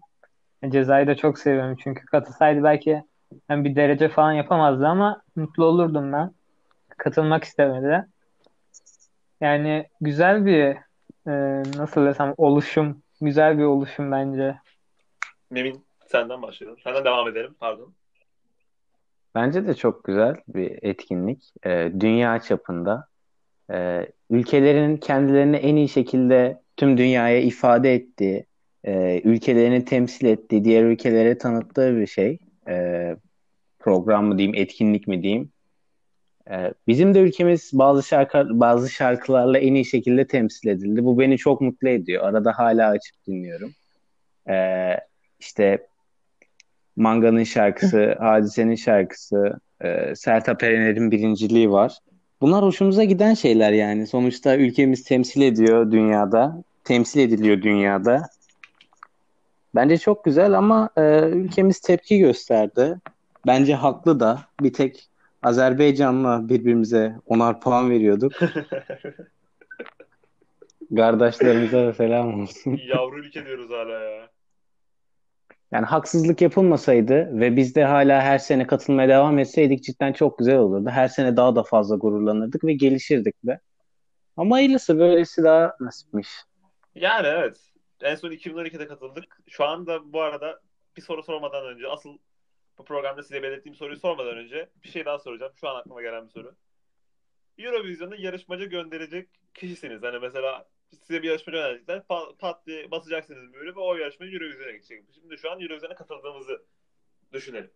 Cezayı 0.68 1.06
da 1.06 1.16
çok 1.16 1.38
seviyorum 1.38 1.76
çünkü 1.84 2.06
katılsaydı 2.06 2.62
belki 2.62 3.02
yani 3.50 3.64
bir 3.64 3.76
derece 3.76 4.08
falan 4.08 4.32
yapamazdı 4.32 4.86
ama 4.86 5.22
mutlu 5.36 5.64
olurdum 5.64 6.12
ben. 6.12 6.30
Katılmak 6.88 7.44
istemedi. 7.44 8.06
Yani 9.40 9.86
güzel 10.00 10.46
bir 10.46 10.76
e, 11.26 11.62
nasıl 11.76 12.06
desem 12.06 12.34
oluşum, 12.36 13.02
güzel 13.20 13.58
bir 13.58 13.64
oluşum 13.64 14.12
bence. 14.12 14.58
Memin 15.50 15.84
senden 16.06 16.42
başlayalım. 16.42 16.78
Senden 16.84 17.04
devam 17.04 17.28
edelim. 17.28 17.54
Pardon. 17.60 17.94
Bence 19.34 19.66
de 19.66 19.74
çok 19.74 20.04
güzel 20.04 20.36
bir 20.48 20.78
etkinlik. 20.82 21.52
Ee, 21.66 21.92
dünya 22.00 22.38
çapında. 22.40 23.08
Ee, 23.70 24.06
ülkelerin 24.30 24.96
kendilerini 24.96 25.56
en 25.56 25.76
iyi 25.76 25.88
şekilde 25.88 26.62
tüm 26.76 26.98
dünyaya 26.98 27.40
ifade 27.40 27.94
ettiği, 27.94 28.46
e, 28.84 29.20
ülkelerini 29.24 29.84
temsil 29.84 30.26
ettiği, 30.26 30.64
diğer 30.64 30.84
ülkelere 30.84 31.38
tanıttığı 31.38 31.96
bir 31.96 32.06
şey. 32.06 32.38
Ee, 32.68 33.16
program 33.78 34.26
mı 34.26 34.38
diyeyim, 34.38 34.56
etkinlik 34.56 35.08
mi 35.08 35.22
diyeyim. 35.22 35.52
Ee, 36.50 36.72
bizim 36.86 37.14
de 37.14 37.20
ülkemiz 37.20 37.70
bazı 37.72 38.02
şarkı 38.02 38.60
bazı 38.60 38.88
şarkılarla 38.88 39.58
en 39.58 39.74
iyi 39.74 39.84
şekilde 39.84 40.26
temsil 40.26 40.68
edildi. 40.68 41.04
Bu 41.04 41.18
beni 41.18 41.38
çok 41.38 41.60
mutlu 41.60 41.88
ediyor. 41.88 42.24
Arada 42.24 42.52
hala 42.56 42.88
açıp 42.88 43.26
dinliyorum. 43.26 43.72
Ee, 44.48 44.94
işte 45.40 45.86
Manga'nın 46.96 47.44
şarkısı, 47.44 48.16
Hadise'nin 48.18 48.74
şarkısı, 48.74 49.60
e, 49.80 50.14
Sertab 50.14 50.60
Erener'in 50.60 51.10
birinciliği 51.10 51.70
var. 51.70 51.98
Bunlar 52.40 52.64
hoşumuza 52.64 53.04
giden 53.04 53.34
şeyler 53.34 53.72
yani. 53.72 54.06
Sonuçta 54.06 54.56
ülkemiz 54.56 55.04
temsil 55.04 55.42
ediyor 55.42 55.90
dünyada. 55.90 56.64
Temsil 56.84 57.20
ediliyor 57.20 57.62
dünyada. 57.62 58.22
Bence 59.78 59.98
çok 59.98 60.24
güzel 60.24 60.58
ama 60.58 60.90
e, 60.96 61.28
ülkemiz 61.28 61.80
tepki 61.80 62.18
gösterdi. 62.18 62.96
Bence 63.46 63.74
haklı 63.74 64.20
da. 64.20 64.40
Bir 64.60 64.72
tek 64.72 65.08
Azerbaycan'la 65.42 66.48
birbirimize 66.48 67.14
onar 67.26 67.60
puan 67.60 67.90
veriyorduk. 67.90 68.32
Kardeşlerimize 70.96 71.86
de 71.86 71.92
selam 71.92 72.42
olsun. 72.42 72.80
Yavru 72.86 73.18
ülke 73.18 73.46
diyoruz 73.46 73.70
hala 73.70 74.00
ya. 74.00 74.28
Yani 75.72 75.86
haksızlık 75.86 76.42
yapılmasaydı 76.42 77.40
ve 77.40 77.56
biz 77.56 77.74
de 77.74 77.84
hala 77.84 78.22
her 78.22 78.38
sene 78.38 78.66
katılmaya 78.66 79.08
devam 79.08 79.38
etseydik 79.38 79.84
cidden 79.84 80.12
çok 80.12 80.38
güzel 80.38 80.56
olurdu. 80.56 80.90
Her 80.90 81.08
sene 81.08 81.36
daha 81.36 81.56
da 81.56 81.62
fazla 81.62 81.96
gururlanırdık 81.96 82.64
ve 82.64 82.74
gelişirdik 82.74 83.34
de. 83.46 83.60
Ama 84.36 84.56
hayırlısı 84.56 84.98
böylesi 84.98 85.42
daha 85.42 85.76
nasipmiş. 85.80 86.28
Yani 86.94 87.26
evet. 87.26 87.68
En 88.02 88.14
son 88.14 88.30
2012'de 88.30 88.86
katıldık. 88.86 89.40
Şu 89.48 89.64
anda 89.64 90.12
bu 90.12 90.20
arada 90.22 90.60
bir 90.96 91.02
soru 91.02 91.22
sormadan 91.22 91.66
önce 91.66 91.88
asıl 91.88 92.18
bu 92.78 92.84
programda 92.84 93.22
size 93.22 93.42
belirttiğim 93.42 93.74
soruyu 93.74 93.98
sormadan 93.98 94.36
önce 94.36 94.68
bir 94.84 94.88
şey 94.88 95.04
daha 95.04 95.18
soracağım. 95.18 95.52
Şu 95.56 95.68
an 95.68 95.76
aklıma 95.76 96.02
gelen 96.02 96.24
bir 96.24 96.30
soru. 96.30 96.54
Eurovision'da 97.58 98.16
yarışmacı 98.16 98.64
gönderecek 98.64 99.28
kişisiniz. 99.54 100.02
Hani 100.02 100.18
mesela 100.18 100.68
size 101.00 101.22
bir 101.22 101.28
yarışma 101.28 101.50
gönderecekler. 101.50 102.02
Pat, 102.02 102.38
pat 102.38 102.66
diye 102.66 102.90
basacaksınız 102.90 103.54
böyle 103.54 103.70
ve 103.70 103.80
o 103.80 103.96
yarışma 103.96 104.26
Eurovision'a 104.26 104.70
gidecek. 104.70 105.04
Şimdi 105.14 105.38
şu 105.38 105.50
an 105.50 105.60
Eurovision'a 105.60 105.94
katıldığımızı 105.94 106.62
düşünelim. 107.32 107.70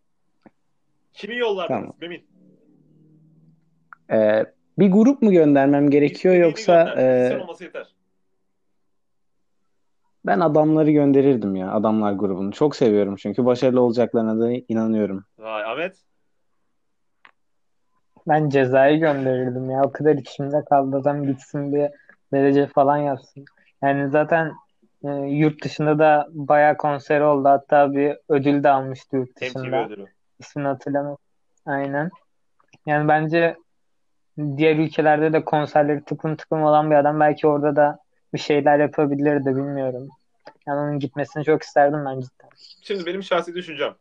Kimi 1.14 1.37
yollardınız 1.37 1.80
Tamam. 1.80 1.96
Memin? 2.00 2.26
Ee, 4.11 4.46
bir 4.78 4.90
grup 4.90 5.22
mu 5.22 5.32
göndermem 5.32 5.90
gerekiyor 5.90 6.35
İstediğini 6.35 6.50
yoksa 6.50 6.94
e, 7.00 7.28
Sen 7.28 7.38
olması 7.38 7.64
yeter. 7.64 7.87
Ben 10.26 10.40
adamları 10.40 10.90
gönderirdim 10.90 11.56
ya. 11.56 11.72
Adamlar 11.72 12.12
grubunu. 12.12 12.52
Çok 12.52 12.76
seviyorum 12.76 13.16
çünkü 13.16 13.44
başarılı 13.44 13.80
olacaklarına 13.80 14.40
da 14.40 14.50
inanıyorum. 14.68 15.24
Vay 15.38 15.64
Ahmet. 15.64 15.96
Ben 18.28 18.48
cezayı 18.48 19.00
gönderirdim 19.00 19.70
ya. 19.70 19.82
O 19.82 19.92
kadar 19.92 20.14
içimde 20.14 20.64
kaldı. 20.64 20.96
Adam 20.96 21.26
gitsin 21.26 21.72
bir 21.72 21.90
derece 22.32 22.66
falan 22.66 22.96
yapsın. 22.96 23.44
Yani 23.82 24.11
zaten 24.11 24.52
e, 25.04 25.08
yurt 25.11 25.64
dışında 25.64 25.98
da 25.98 26.28
bayağı 26.30 26.76
konser 26.76 27.20
oldu. 27.20 27.48
Hatta 27.48 27.92
bir 27.92 28.16
ödül 28.28 28.62
de 28.62 28.70
almıştı 28.70 29.16
yurt 29.16 29.40
dışında. 29.40 29.87
ödülü. 29.87 30.06
İsmini 30.38 30.66
hatırlamıyorum. 30.66 31.18
Aynen. 31.66 32.11
Yani 32.87 33.08
bence 33.08 33.56
diğer 34.38 34.76
ülkelerde 34.76 35.32
de 35.32 35.44
konserleri 35.44 36.04
tıklım 36.04 36.37
tıklım 36.37 36.62
olan 36.62 36.90
bir 36.90 36.96
adam 36.96 37.20
belki 37.20 37.46
orada 37.46 37.76
da 37.76 37.98
bir 38.34 38.38
şeyler 38.38 38.78
yapabilirdi 38.78 39.46
bilmiyorum. 39.46 40.08
Yani 40.66 40.80
onun 40.80 40.98
gitmesini 40.98 41.44
çok 41.44 41.62
isterdim 41.62 42.04
ben 42.06 42.20
cidden. 42.20 42.48
Şimdi 42.82 43.06
benim 43.06 43.22
şahsi 43.22 43.54
düşüncem. 43.54 43.96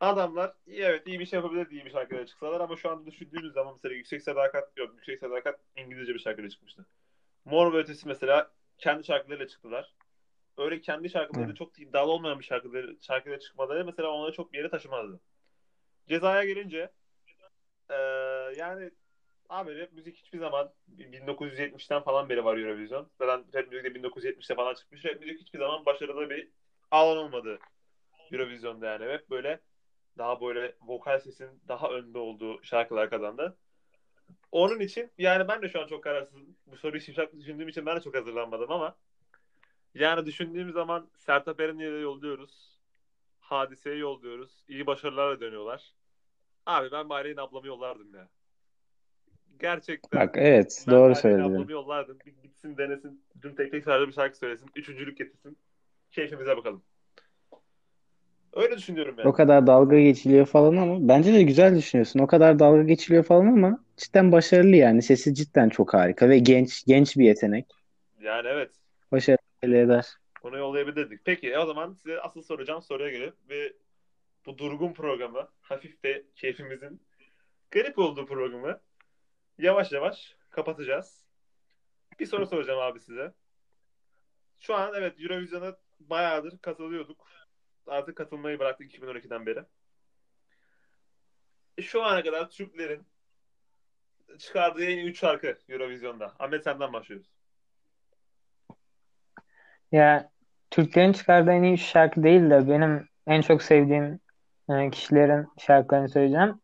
Adamlar 0.00 0.54
evet 0.66 1.06
iyi 1.06 1.20
bir 1.20 1.26
şey 1.26 1.36
yapabilir 1.36 1.70
iyi 1.70 1.84
bir 1.84 1.90
şarkıyla 1.90 2.26
çıksalar 2.26 2.60
ama 2.60 2.76
şu 2.76 2.90
anda 2.90 3.06
düşündüğünüz 3.06 3.52
zaman 3.52 3.72
mesela 3.74 3.94
Yüksek 3.94 4.22
Sadakat 4.22 4.76
yok. 4.76 4.94
Yüksek 4.94 5.18
Sadakat 5.20 5.60
İngilizce 5.76 6.14
bir 6.14 6.18
şarkıyla 6.18 6.50
çıkmıştı. 6.50 6.86
Mor 7.44 7.72
ve 7.72 7.76
Ötesi 7.76 8.08
mesela 8.08 8.50
kendi 8.78 9.04
şarkılarıyla 9.04 9.48
çıktılar. 9.48 9.94
Öyle 10.58 10.80
kendi 10.80 11.10
şarkılarıyla 11.10 11.52
Hı. 11.52 11.58
çok 11.58 11.78
iddialı 11.78 12.10
olmayan 12.10 12.38
bir 12.38 12.44
şarkıları, 12.44 12.96
şarkıyla 13.00 13.38
çıkmaları 13.38 13.84
mesela 13.84 14.08
onları 14.08 14.32
çok 14.32 14.52
bir 14.52 14.58
yere 14.58 14.70
taşımazdı. 14.70 15.20
Cezaya 16.08 16.44
gelince 16.44 16.90
eee, 17.90 17.96
yani 18.56 18.90
abi 19.50 19.78
rap 19.78 19.92
müzik 19.92 20.16
hiçbir 20.16 20.38
zaman 20.38 20.72
1970'ten 20.98 22.02
falan 22.02 22.28
beri 22.28 22.44
var 22.44 22.56
Eurovision. 22.56 23.10
Zaten 23.18 23.44
rap 23.54 23.72
müzik 23.72 23.84
de 23.84 23.88
1970'te 23.88 24.54
falan 24.54 24.74
çıkmış. 24.74 25.04
Rap 25.04 25.20
müzik 25.20 25.40
hiçbir 25.40 25.58
zaman 25.58 25.86
başarılı 25.86 26.30
bir 26.30 26.48
alan 26.90 27.16
olmadı 27.16 27.58
Eurovision'da 28.32 28.86
yani. 28.86 29.12
Hep 29.12 29.30
böyle 29.30 29.60
daha 30.18 30.40
böyle 30.40 30.74
vokal 30.80 31.20
sesin 31.20 31.60
daha 31.68 31.90
önde 31.90 32.18
olduğu 32.18 32.62
şarkılar 32.64 33.10
kazandı. 33.10 33.56
Onun 34.52 34.80
için 34.80 35.10
yani 35.18 35.48
ben 35.48 35.62
de 35.62 35.68
şu 35.68 35.80
an 35.80 35.86
çok 35.86 36.04
kararsızım. 36.04 36.56
Bu 36.66 36.76
soruyu 36.76 37.00
şimşak 37.00 37.36
düşündüğüm 37.38 37.68
için 37.68 37.86
ben 37.86 37.96
de 37.96 38.00
çok 38.00 38.16
hazırlanmadım 38.16 38.72
ama 38.72 38.96
yani 39.94 40.26
düşündüğüm 40.26 40.72
zaman 40.72 41.10
Sertab 41.16 41.58
Erener'e 41.58 41.98
yolluyoruz. 42.00 42.80
Hadise'ye 43.40 43.96
yolluyoruz. 43.96 44.64
İyi 44.68 44.86
başarılarla 44.86 45.40
dönüyorlar. 45.40 45.94
Abi 46.66 46.92
ben 46.92 47.08
Bahreyn 47.08 47.36
ablamı 47.36 47.66
yollardım 47.66 48.14
ya. 48.14 48.28
Gerçekten. 49.58 50.20
Bak 50.20 50.34
evet 50.38 50.84
ben 50.86 50.94
doğru 50.94 51.14
söyledin. 51.14 51.68
yollardım. 51.68 52.18
Bir 52.26 52.32
gitsin 52.42 52.76
denesin. 52.76 53.24
Dün 53.42 53.54
tek 53.54 53.72
tek 53.72 53.84
sadece 53.84 54.08
bir 54.08 54.12
şarkı 54.12 54.38
söylesin. 54.38 54.70
Üçüncülük 54.76 55.18
getirsin. 55.18 55.58
Keyfimize 56.10 56.56
bakalım. 56.56 56.82
Öyle 58.52 58.76
düşünüyorum 58.76 59.14
yani. 59.18 59.28
O 59.28 59.32
kadar 59.32 59.66
dalga 59.66 60.00
geçiliyor 60.00 60.46
falan 60.46 60.76
ama 60.76 61.08
bence 61.08 61.32
de 61.32 61.42
güzel 61.42 61.76
düşünüyorsun. 61.76 62.20
O 62.20 62.26
kadar 62.26 62.58
dalga 62.58 62.82
geçiliyor 62.82 63.24
falan 63.24 63.46
ama 63.46 63.84
cidden 63.96 64.32
başarılı 64.32 64.76
yani. 64.76 65.02
Sesi 65.02 65.34
cidden 65.34 65.68
çok 65.68 65.94
harika 65.94 66.28
ve 66.28 66.38
genç 66.38 66.84
genç 66.86 67.16
bir 67.16 67.24
yetenek. 67.24 67.66
Yani 68.20 68.48
evet. 68.48 68.70
Başarılı 69.12 69.76
eder. 69.76 70.06
Onu 70.42 70.58
yollayabilirdik. 70.58 71.24
Peki 71.24 71.58
o 71.58 71.66
zaman 71.66 71.92
size 71.92 72.20
asıl 72.20 72.42
soracağım 72.42 72.82
soruya 72.82 73.10
gelip 73.10 73.34
ve 73.48 73.72
bu 74.46 74.58
durgun 74.58 74.92
programı 74.92 75.48
hafif 75.60 76.02
de 76.04 76.22
keyfimizin 76.36 77.00
garip 77.70 77.98
olduğu 77.98 78.26
programı 78.26 78.80
yavaş 79.62 79.92
yavaş 79.92 80.36
kapatacağız. 80.50 81.26
Bir 82.20 82.26
soru 82.26 82.46
soracağım 82.46 82.80
abi 82.80 83.00
size. 83.00 83.34
Şu 84.60 84.74
an 84.74 84.92
evet 84.94 85.20
Eurovision'a 85.20 85.76
bayağıdır 86.00 86.58
katılıyorduk. 86.58 87.26
artık 87.86 88.16
katılmayı 88.16 88.58
bıraktık 88.58 88.94
2012'den 88.94 89.46
beri. 89.46 89.64
E, 91.78 91.82
Şu 91.82 92.02
ana 92.02 92.22
kadar 92.22 92.50
Türklerin 92.50 93.06
çıkardığı 94.38 94.84
en 94.84 94.98
iyi 94.98 95.04
3 95.04 95.18
şarkı 95.18 95.58
Eurovision'da. 95.68 96.32
Ahmet 96.38 96.64
senden 96.64 96.92
başlıyoruz. 96.92 97.30
Ya 99.92 100.30
Türklerin 100.70 101.12
çıkardığı 101.12 101.52
en 101.52 101.62
iyi 101.62 101.78
şarkı 101.78 102.22
değil 102.22 102.50
de 102.50 102.68
benim 102.68 103.08
en 103.26 103.40
çok 103.40 103.62
sevdiğim 103.62 104.20
e, 104.70 104.90
kişilerin 104.90 105.46
şarkılarını 105.58 106.08
söyleyeceğim. 106.08 106.60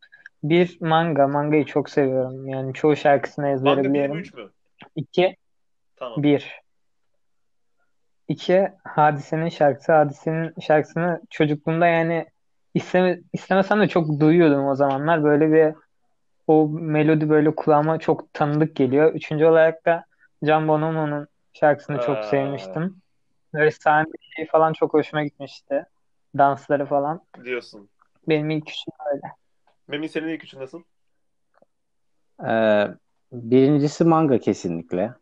Bir 0.51 0.79
Manga. 0.81 1.29
Manga'yı 1.29 1.65
çok 1.65 1.91
seviyorum. 1.91 2.49
Yani 2.49 2.75
çoğu 2.75 2.97
şarkısını 2.97 3.49
ezbere 3.49 3.75
Manga 3.75 3.89
1 3.89 3.95
biliyorum. 3.95 4.19
3 4.19 4.35
mü? 4.35 4.51
İki, 4.97 5.37
Tamam. 5.97 6.23
bir. 6.23 6.61
İki, 8.29 8.69
Hadise'nin 8.85 9.49
şarkısı. 9.49 9.93
Hadise'nin 9.93 10.55
şarkısını 10.61 11.21
çocukluğumda 11.31 11.87
yani 11.87 12.27
isteme, 12.75 13.21
istemesem 13.33 13.81
de 13.81 13.89
çok 13.89 14.21
duyuyordum 14.21 14.67
o 14.67 14.75
zamanlar. 14.75 15.25
Böyle 15.25 15.53
bir 15.53 15.75
o 16.47 16.69
melodi 16.69 17.29
böyle 17.29 17.55
kulağıma 17.55 17.99
çok 17.99 18.35
tanıdık 18.35 18.77
geliyor. 18.77 19.15
Üçüncü 19.15 19.45
olarak 19.45 19.87
da 19.87 20.05
Can 20.45 20.69
Bonomo'nun 20.69 21.29
şarkısını 21.53 22.01
çok 22.01 22.25
sevmiştim. 22.25 23.03
Böyle 23.55 23.71
sahne 23.71 24.13
şey 24.37 24.47
falan 24.47 24.73
çok 24.73 24.95
hoşuma 24.95 25.25
gitmişti. 25.25 25.87
Dansları 26.39 26.87
falan. 26.87 27.21
Diyorsun. 27.45 27.89
Benim 28.29 28.51
ilk 28.51 28.71
üçüm 28.71 28.93
öyle. 29.15 29.33
Memin 29.88 30.07
senin 30.07 30.29
ilk 30.29 30.44
üçün 30.44 30.61
nasıl? 30.61 30.83
Ee, 32.49 32.88
birincisi 33.33 34.05
manga 34.05 34.38
kesinlikle. 34.38 35.12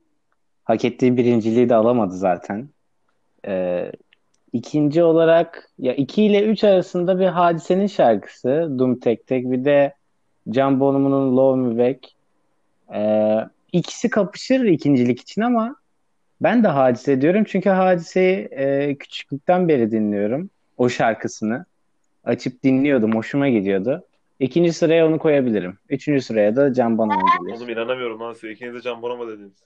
Hak 0.65 0.85
ettiği 0.85 1.17
birinciliği 1.17 1.69
de 1.69 1.75
alamadı 1.75 2.15
zaten. 2.15 2.69
Ee, 3.47 3.93
ikinci 4.53 5.03
olarak 5.03 5.71
ya 5.79 5.95
2 5.95 6.25
ile 6.25 6.43
3 6.43 6.65
arasında 6.65 7.19
bir 7.19 7.27
Hadise'nin 7.27 7.87
şarkısı 7.87 8.75
Dum 8.79 9.01
Tek 9.01 9.27
Tek 9.27 9.51
bir 9.51 9.65
de 9.65 9.95
Can 10.51 10.81
Bonomo'nun 10.81 11.37
Love 11.37 11.57
Me 11.57 11.79
Back. 11.79 12.09
Ee, 12.95 13.49
ikisi 13.73 14.11
kapışır 14.11 14.65
ikincilik 14.65 15.21
için 15.21 15.43
ama 15.43 15.77
ben 16.41 16.65
de 16.65 16.69
Hadise 16.69 17.21
diyorum 17.21 17.45
çünkü 17.45 17.71
Hadise'yi 17.71 18.37
e, 18.51 18.95
küçüklükten 18.95 19.69
beri 19.69 19.91
dinliyorum. 19.91 20.51
O 20.77 20.89
şarkısını 20.89 21.65
açıp 22.25 22.63
dinliyordum. 22.63 23.15
Hoşuma 23.15 23.49
gidiyordu. 23.49 24.05
İkinci 24.45 24.73
sıraya 24.73 25.07
onu 25.07 25.19
koyabilirim. 25.19 25.79
Üçüncü 25.89 26.21
sıraya 26.21 26.57
da 26.57 26.73
Can 26.73 26.99
Bonomo 26.99 27.21
gelir. 27.45 27.57
Oğlum 27.57 27.69
inanamıyorum 27.69 28.21
lan 28.21 28.33
size. 28.33 28.51
İkiniz 28.51 28.75
de 28.75 28.81
Can 28.81 29.03
Bonomo 29.03 29.29
dediniz. 29.29 29.65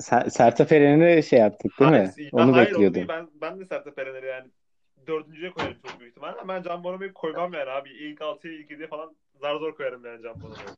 Ser 0.00 0.28
Sertab 0.28 0.70
Erener'i 0.70 1.22
şey 1.22 1.38
yaptık 1.38 1.72
değil 1.80 1.90
mi? 1.90 1.96
Hayır, 2.16 2.30
ben, 2.32 2.38
Onu 2.38 2.56
hayır, 2.56 2.66
bekliyordum. 2.70 2.94
değil. 2.94 3.08
Ben, 3.08 3.28
ben 3.40 3.60
de 3.60 3.64
Sertab 3.64 3.98
Erener'i 3.98 4.26
yani 4.26 4.46
dördüncüye 5.06 5.50
koyarım 5.50 5.76
çok 5.88 6.00
büyük 6.00 6.10
ihtimalle. 6.10 6.40
ama 6.40 6.54
Ben 6.54 6.62
Can 6.62 6.84
Bonomo'yu 6.84 7.14
koymam 7.14 7.52
yani 7.52 7.70
abi. 7.70 7.90
İlk 7.90 8.22
altıya 8.22 8.54
ilk 8.54 8.70
yediye 8.70 8.88
falan 8.88 9.14
zar 9.40 9.56
zor 9.56 9.74
koyarım 9.74 10.04
yani 10.04 10.22
Can 10.22 10.34
Bonomo'yu. 10.34 10.76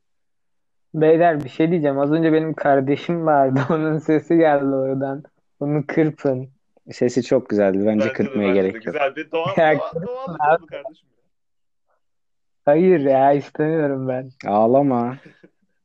Beyler 0.93 1.43
bir 1.43 1.49
şey 1.49 1.71
diyeceğim. 1.71 1.99
Az 1.99 2.11
önce 2.11 2.33
benim 2.33 2.53
kardeşim 2.53 3.25
vardı. 3.25 3.59
Onun 3.69 3.97
sesi 3.97 4.37
geldi 4.37 4.75
oradan. 4.75 5.23
Onu 5.59 5.83
kırpın. 5.87 6.49
Sesi 6.91 7.23
çok 7.23 7.49
güzeldi. 7.49 7.77
Bence 7.77 7.87
Bence 7.87 8.09
de, 8.09 8.13
kırpmaya 8.13 8.49
bence 8.49 8.63
de. 8.63 8.67
gerek 8.67 8.85
yok. 8.85 8.93
Güzel 8.93 9.15
bir 9.15 9.31
doğal, 9.31 9.55
doğal, 9.57 10.07
doğal 10.07 10.57
konu 10.57 10.67
kardeşim. 10.67 11.07
Hayır 12.67 12.99
ya 12.99 13.33
istemiyorum 13.33 14.07
ben. 14.07 14.29
Ağlama. 14.45 15.17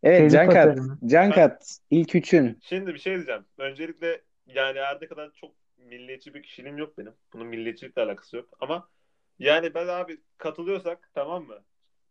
Evet 0.03 0.19
Telif 0.19 0.33
Cankat. 0.33 0.57
atarım. 0.57 0.99
Cankat 1.07 1.79
ilk 1.91 2.15
üçün. 2.15 2.59
Şimdi 2.63 2.95
bir 2.95 2.99
şey 2.99 3.15
diyeceğim. 3.15 3.45
Öncelikle 3.59 4.23
yani 4.47 4.81
her 4.81 4.99
ne 5.01 5.07
kadar 5.07 5.31
çok 5.33 5.55
milliyetçi 5.77 6.35
bir 6.35 6.43
kişiliğim 6.43 6.79
yok 6.79 6.99
benim. 6.99 7.13
Bunun 7.33 7.47
milliyetçilikle 7.47 8.03
alakası 8.03 8.37
yok. 8.37 8.49
Ama 8.61 8.89
yani 9.39 9.75
ben 9.75 9.89
abi 9.89 10.21
katılıyorsak 10.39 11.11
tamam 11.15 11.45
mı? 11.45 11.65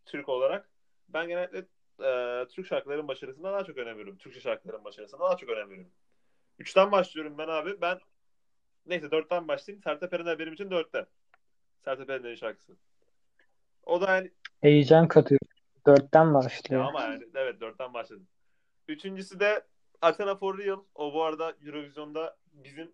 Türk 0.06 0.30
olarak 0.30 0.70
ben 1.10 1.28
genellikle 1.28 1.66
e, 2.04 2.46
Türk 2.48 2.68
şarkıların 2.68 3.08
başarısına 3.08 3.54
daha 3.54 3.64
çok 3.64 3.78
önem 3.78 3.94
veriyorum. 3.98 4.18
Türkçe 4.18 4.40
şarkıların 4.40 4.84
başarısına 4.84 5.20
daha 5.20 5.38
çok 5.38 5.50
önem 5.50 5.70
veriyorum. 5.70 5.94
Üçten 6.60 6.92
başlıyorum 6.92 7.38
ben 7.38 7.48
abi. 7.48 7.82
Ben 7.82 8.00
neyse 8.86 9.12
dörtten 9.12 9.48
başlayayım. 9.48 9.84
Sertab 9.84 10.14
Erener 10.14 10.40
benim 10.40 10.54
için 10.54 10.72
dörtte. 10.72 11.06
Sertab 11.86 12.10
Erener'in 12.10 12.36
şarkısı. 12.36 12.78
O 13.86 14.02
da 14.02 14.16
yani 14.16 14.32
Heyecan 14.62 15.08
katıyor. 15.08 15.40
Dörtten 15.88 16.26
ya 16.26 16.34
başlıyor. 16.34 16.86
ama 16.86 17.02
yani 17.02 17.24
evet 17.36 17.62
dörtten 17.62 17.94
başladım. 17.94 18.28
Üçüncüsü 18.88 19.40
de 19.40 19.66
Athena 20.02 20.36
for 20.36 20.58
Real. 20.58 20.80
O 20.96 21.14
bu 21.14 21.24
arada 21.24 21.54
Eurovision'da 21.66 22.38
bizim 22.54 22.92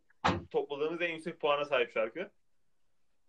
topladığımız 0.52 1.02
en 1.02 1.14
yüksek 1.14 1.40
puana 1.40 1.66
sahip 1.66 1.92
şarkı. 1.92 2.32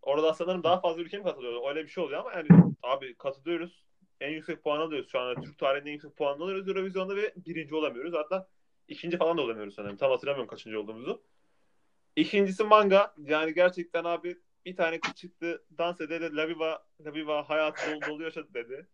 Orada 0.03 0.35
sanırım 0.35 0.62
daha 0.62 0.81
fazla 0.81 1.03
ülke 1.03 1.18
mi 1.18 1.25
katılıyor? 1.25 1.68
Öyle 1.68 1.83
bir 1.83 1.88
şey 1.88 2.05
oluyor 2.05 2.21
ama 2.21 2.33
yani 2.33 2.49
abi 2.83 3.14
katılıyoruz. 3.14 3.85
En 4.21 4.31
yüksek 4.31 4.64
puan 4.64 4.81
alıyoruz 4.81 5.11
şu 5.11 5.21
anda. 5.21 5.40
Türk 5.40 5.59
tarihinde 5.59 5.88
en 5.90 5.92
yüksek 5.92 6.16
puan 6.16 6.40
alıyoruz 6.40 6.68
Eurovision'da 6.68 7.16
ve 7.16 7.35
birinci 7.37 7.75
olamıyoruz. 7.75 8.14
Hatta 8.14 8.49
ikinci 8.88 9.16
falan 9.16 9.38
da 9.38 9.42
olamıyoruz 9.42 9.75
sanırım. 9.75 9.97
Tam 9.97 10.11
hatırlamıyorum 10.11 10.49
kaçıncı 10.51 10.81
olduğumuzu. 10.81 11.23
İkincisi 12.16 12.64
manga. 12.64 13.14
Yani 13.18 13.55
gerçekten 13.55 14.05
abi 14.05 14.38
bir 14.64 14.77
tane 14.77 15.01
kız 15.01 15.14
çıktı. 15.14 15.64
Dans 15.79 16.01
ede 16.01 16.21
de 16.21 16.33
La 16.33 16.49
Viva, 16.49 16.83
La 17.05 17.14
Viva 17.14 17.49
hayat 17.49 17.87
dolu 17.87 18.01
dolu 18.11 18.23
yaşadı 18.23 18.49
dedi. 18.55 18.87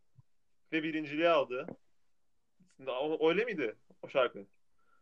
Ve 0.73 0.83
birinciliği 0.83 1.29
aldı. 1.29 1.67
O- 2.87 3.29
Öyle 3.29 3.45
miydi 3.45 3.77
o 4.03 4.09
şarkı? 4.09 4.47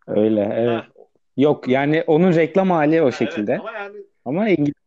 Öyle 0.06 0.50
evet. 0.54 0.84
Heh, 0.84 1.02
Yok 1.36 1.68
yani 1.68 2.04
onun 2.06 2.34
reklam 2.34 2.70
hali 2.70 3.02
o 3.02 3.06
ha, 3.06 3.12
şekilde. 3.12 3.52
Evet. 3.52 3.60
Ama 3.60 3.72
yani 3.72 3.96
Ama 4.24 4.48
İngilizce. 4.48 4.82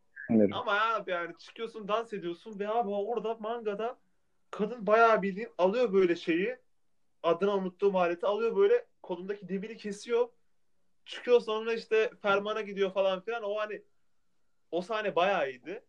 Ama 0.51 0.81
abi 0.81 1.11
yani 1.11 1.37
çıkıyorsun 1.37 1.87
dans 1.87 2.13
ediyorsun 2.13 2.59
ve 2.59 2.69
abi 2.69 2.89
orada 2.89 3.37
mangada 3.39 3.97
kadın 4.51 4.87
bayağı 4.87 5.21
bildiğin 5.21 5.49
alıyor 5.57 5.93
böyle 5.93 6.15
şeyi 6.15 6.57
adını 7.23 7.53
unuttuğum 7.53 7.97
aleti 7.97 8.25
alıyor 8.25 8.55
böyle 8.55 8.85
kolundaki 9.03 9.49
demiri 9.49 9.77
kesiyor. 9.77 10.29
Çıkıyor 11.05 11.41
sonra 11.41 11.73
işte 11.73 12.11
fermana 12.21 12.61
gidiyor 12.61 12.93
falan 12.93 13.21
filan. 13.21 13.43
O 13.43 13.57
hani 13.57 13.81
o 14.71 14.81
sahne 14.81 15.15
bayağı 15.15 15.49
iyiydi. 15.49 15.83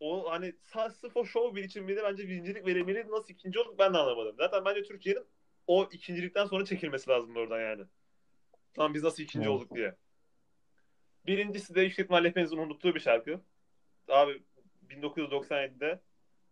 O 0.00 0.30
hani 0.30 0.54
sırf 1.00 1.16
o 1.16 1.24
show 1.24 1.56
bir 1.56 1.64
için 1.64 1.88
bile 1.88 2.02
bence 2.02 2.28
birincilik 2.28 2.66
verilmeliydi. 2.66 3.10
Nasıl 3.10 3.34
ikinci 3.34 3.58
olduk 3.58 3.78
ben 3.78 3.94
de 3.94 3.98
anlamadım. 3.98 4.36
Zaten 4.36 4.64
bence 4.64 4.82
Türkiye'nin 4.82 5.24
o 5.66 5.88
ikincilikten 5.92 6.46
sonra 6.46 6.64
çekilmesi 6.64 7.10
lazım 7.10 7.36
oradan 7.36 7.60
yani. 7.60 7.84
Lan 8.78 8.94
biz 8.94 9.02
nasıl 9.02 9.22
ikinci 9.22 9.48
olduk 9.48 9.74
diye. 9.74 9.94
Birincisi 11.26 11.74
de 11.74 11.80
yüksek 11.80 12.04
ihtimalle 12.04 12.28
hepinizin 12.28 12.56
unuttuğu 12.56 12.94
bir 12.94 13.00
şarkı. 13.00 13.40
Abi 14.08 14.42
1997'de 14.90 16.00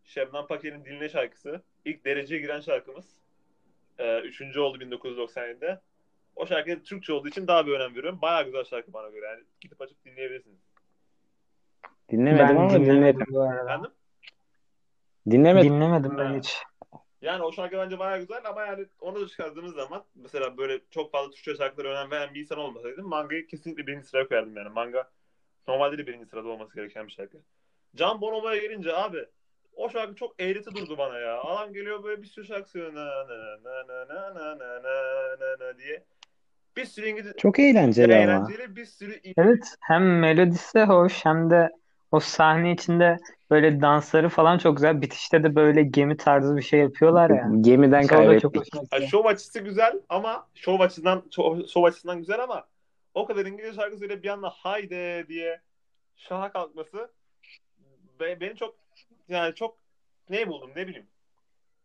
Şebnem 0.05 0.47
Paker'in 0.47 0.85
Diline 0.85 1.09
şarkısı. 1.09 1.62
İlk 1.85 2.05
dereceye 2.05 2.40
giren 2.40 2.61
şarkımız. 2.61 3.16
Ee, 3.99 4.21
üçüncü 4.21 4.61
oldu 4.61 4.79
1997'de. 4.79 5.81
O 6.37 6.47
şarkı 6.47 6.83
Türkçe 6.83 7.12
olduğu 7.12 7.29
için 7.29 7.47
daha 7.47 7.66
bir 7.66 7.73
önem 7.73 7.97
veriyorum. 7.97 8.23
Bayağı 8.23 8.45
güzel 8.45 8.64
şarkı 8.64 8.92
bana 8.92 9.09
göre. 9.11 9.27
Yani 9.27 9.45
gidip 9.61 9.81
açıp 9.81 10.05
dinleyebilirsiniz. 10.05 10.59
Dinlemedim 12.11 12.49
Ben 12.49 12.57
ama 12.57 12.71
dinlemedim. 12.75 13.21
Efendim? 13.62 13.90
Dinlemedim. 15.31 15.73
Dinlemedim 15.75 16.19
ben 16.19 16.38
hiç. 16.38 16.62
Yani 17.23 17.42
o 17.42 17.53
şarkı 17.53 17.77
bence 17.77 17.99
bayağı 17.99 18.19
güzel 18.21 18.40
ama 18.49 18.64
yani 18.66 18.87
onu 19.01 19.21
da 19.21 19.29
çıkardığımız 19.29 19.75
zaman 19.75 20.05
mesela 20.14 20.57
böyle 20.59 20.81
çok 20.90 21.12
fazla 21.12 21.31
Türkçe 21.31 21.55
şarkılara 21.55 21.88
önem 21.88 22.11
veren 22.11 22.35
bir 22.35 22.40
insan 22.40 22.59
olmasaydım 22.59 23.09
mangayı 23.09 23.47
kesinlikle 23.47 23.87
birinci 23.87 24.07
sıraya 24.07 24.29
koyardım 24.29 24.57
yani. 24.57 24.69
Manga 24.69 25.11
normalde 25.69 25.99
de 25.99 26.07
birinci 26.07 26.27
sırada 26.27 26.49
olması 26.49 26.75
gereken 26.75 27.07
bir 27.07 27.12
şarkı. 27.12 27.38
Can 27.97 28.21
Bonomo'ya 28.21 28.57
gelince 28.61 28.97
abi 28.97 29.27
o 29.73 29.90
şarkı 29.90 30.14
çok 30.14 30.42
eğreti 30.42 30.75
durdu 30.75 30.99
bana 30.99 31.19
ya. 31.19 31.40
Adam 31.42 31.73
geliyor 31.73 32.05
böyle 32.05 32.23
bir 32.23 32.27
sürü 32.27 32.47
şarkı 32.47 32.71
söylüyor. 32.71 32.95
Na, 32.95 33.07
na, 33.07 33.37
na, 33.64 33.87
na, 33.89 34.09
na, 34.09 34.35
na, 34.35 34.59
na, 34.59 34.83
na, 34.83 35.37
na, 35.41 35.66
na 35.66 35.78
diye. 35.78 36.05
Bir 36.76 36.85
sürü 36.85 37.07
İngilizce 37.07 37.37
Çok 37.39 37.59
eğlenceli 37.59 38.14
ama. 38.14 38.22
eğlenceli 38.22 38.76
bir 38.76 38.85
sürü 38.85 39.20
Evet 39.37 39.74
hem 39.80 40.18
melodisi 40.18 40.80
hoş 40.80 41.24
hem 41.24 41.51
de 41.51 41.70
o 42.12 42.20
sahne 42.20 42.72
içinde 42.72 43.16
böyle 43.50 43.80
dansları 43.80 44.28
falan 44.28 44.59
çok 44.59 44.76
güzel. 44.76 45.02
Bitişte 45.02 45.42
de 45.42 45.54
böyle 45.54 45.82
gemi 45.82 46.16
tarzı 46.16 46.57
bir 46.57 46.62
şey 46.62 46.80
yapıyorlar 46.80 47.30
ya. 47.30 47.50
Gemiden 47.61 48.02
Sonra 48.02 48.40
çok 48.40 48.54
kaybettik. 48.54 48.57
hoşuma 48.57 48.82
Yani 48.92 49.00
gitti. 49.00 49.11
şov 49.11 49.24
açısı 49.24 49.61
güzel 49.61 50.00
ama 50.09 50.46
şov 50.54 50.80
açısından 50.80 51.22
şov, 51.36 51.66
şov 51.66 51.82
açısından 51.82 52.18
güzel 52.18 52.42
ama 52.42 52.66
o 53.14 53.26
kadar 53.26 53.46
İngilizce 53.46 53.80
şarkı 53.80 53.98
söyleyip 53.98 54.24
bir 54.24 54.28
anda 54.28 54.48
haydi 54.48 55.26
diye 55.28 55.61
şaha 56.16 56.52
kalkması 56.52 57.11
be, 58.20 58.40
beni 58.40 58.57
çok 58.57 58.74
yani 59.28 59.54
çok 59.54 59.76
ne 60.30 60.48
buldum 60.48 60.70
ne 60.76 60.86
bileyim. 60.86 61.07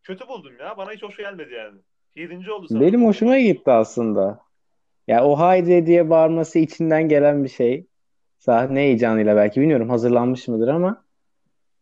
Kötü 0.03 0.27
buldum 0.27 0.53
ya. 0.59 0.77
Bana 0.77 0.91
hiç 0.91 1.03
hoş 1.03 1.17
gelmedi 1.17 1.53
yani. 1.53 1.77
Yedinci 2.15 2.51
oldu 2.51 2.67
sanırım. 2.67 2.87
Benim 2.87 3.05
hoşuma 3.05 3.39
gitti 3.39 3.71
aslında. 3.71 4.39
Ya 5.07 5.25
o 5.25 5.39
haydi 5.39 5.85
diye 5.85 6.09
bağırması 6.09 6.59
içinden 6.59 7.09
gelen 7.09 7.43
bir 7.43 7.49
şey. 7.49 7.85
Sahne 8.41 8.79
heyecanıyla 8.79 9.35
belki 9.35 9.61
bilmiyorum 9.61 9.89
hazırlanmış 9.89 10.47
mıdır 10.47 10.67
ama 10.67 11.05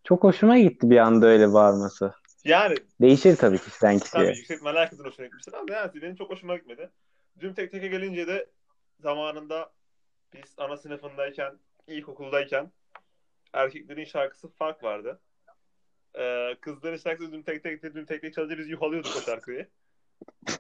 çok 0.04 0.24
hoşuma 0.24 0.60
gitti 0.60 0.90
bir 0.90 0.98
anda 0.98 1.28
öyle 1.28 1.54
bağırması. 1.54 2.14
Yani 2.44 2.76
Değişir 3.02 3.36
tabii 3.36 3.58
kişiden 3.58 4.00
tabii 4.00 4.04
kişiye. 4.04 4.28
yüksek 4.28 4.56
ihtimalle 4.56 4.80
herkesin 4.80 5.04
hoşuna 5.04 5.26
gitmiştir 5.26 5.54
ama 5.54 5.74
yani 5.74 6.02
benim 6.02 6.16
çok 6.16 6.30
hoşuma 6.30 6.56
gitmedi. 6.56 6.90
Dün 7.40 7.54
tek 7.54 7.72
teke 7.72 7.88
gelince 7.88 8.28
de 8.28 8.50
zamanında 9.00 9.72
biz 10.34 10.54
ana 10.58 10.78
sınıfındayken, 10.78 11.54
ilkokuldayken 11.88 12.72
erkeklerin 13.54 14.06
şarkısı 14.06 14.48
Fark 14.50 14.84
vardı. 14.84 15.20
Ee, 16.20 16.56
kızların 16.62 16.98
şarkısı 16.98 17.32
dün 17.32 17.42
tek 17.42 17.64
tek 17.64 17.84
dün 17.84 18.06
tek 18.06 18.22
tek 18.22 18.34
çalınca 18.34 18.58
biz 18.58 18.70
yuhalıyorduk 18.70 19.16
o 19.18 19.22
şarkıyı. 19.22 19.68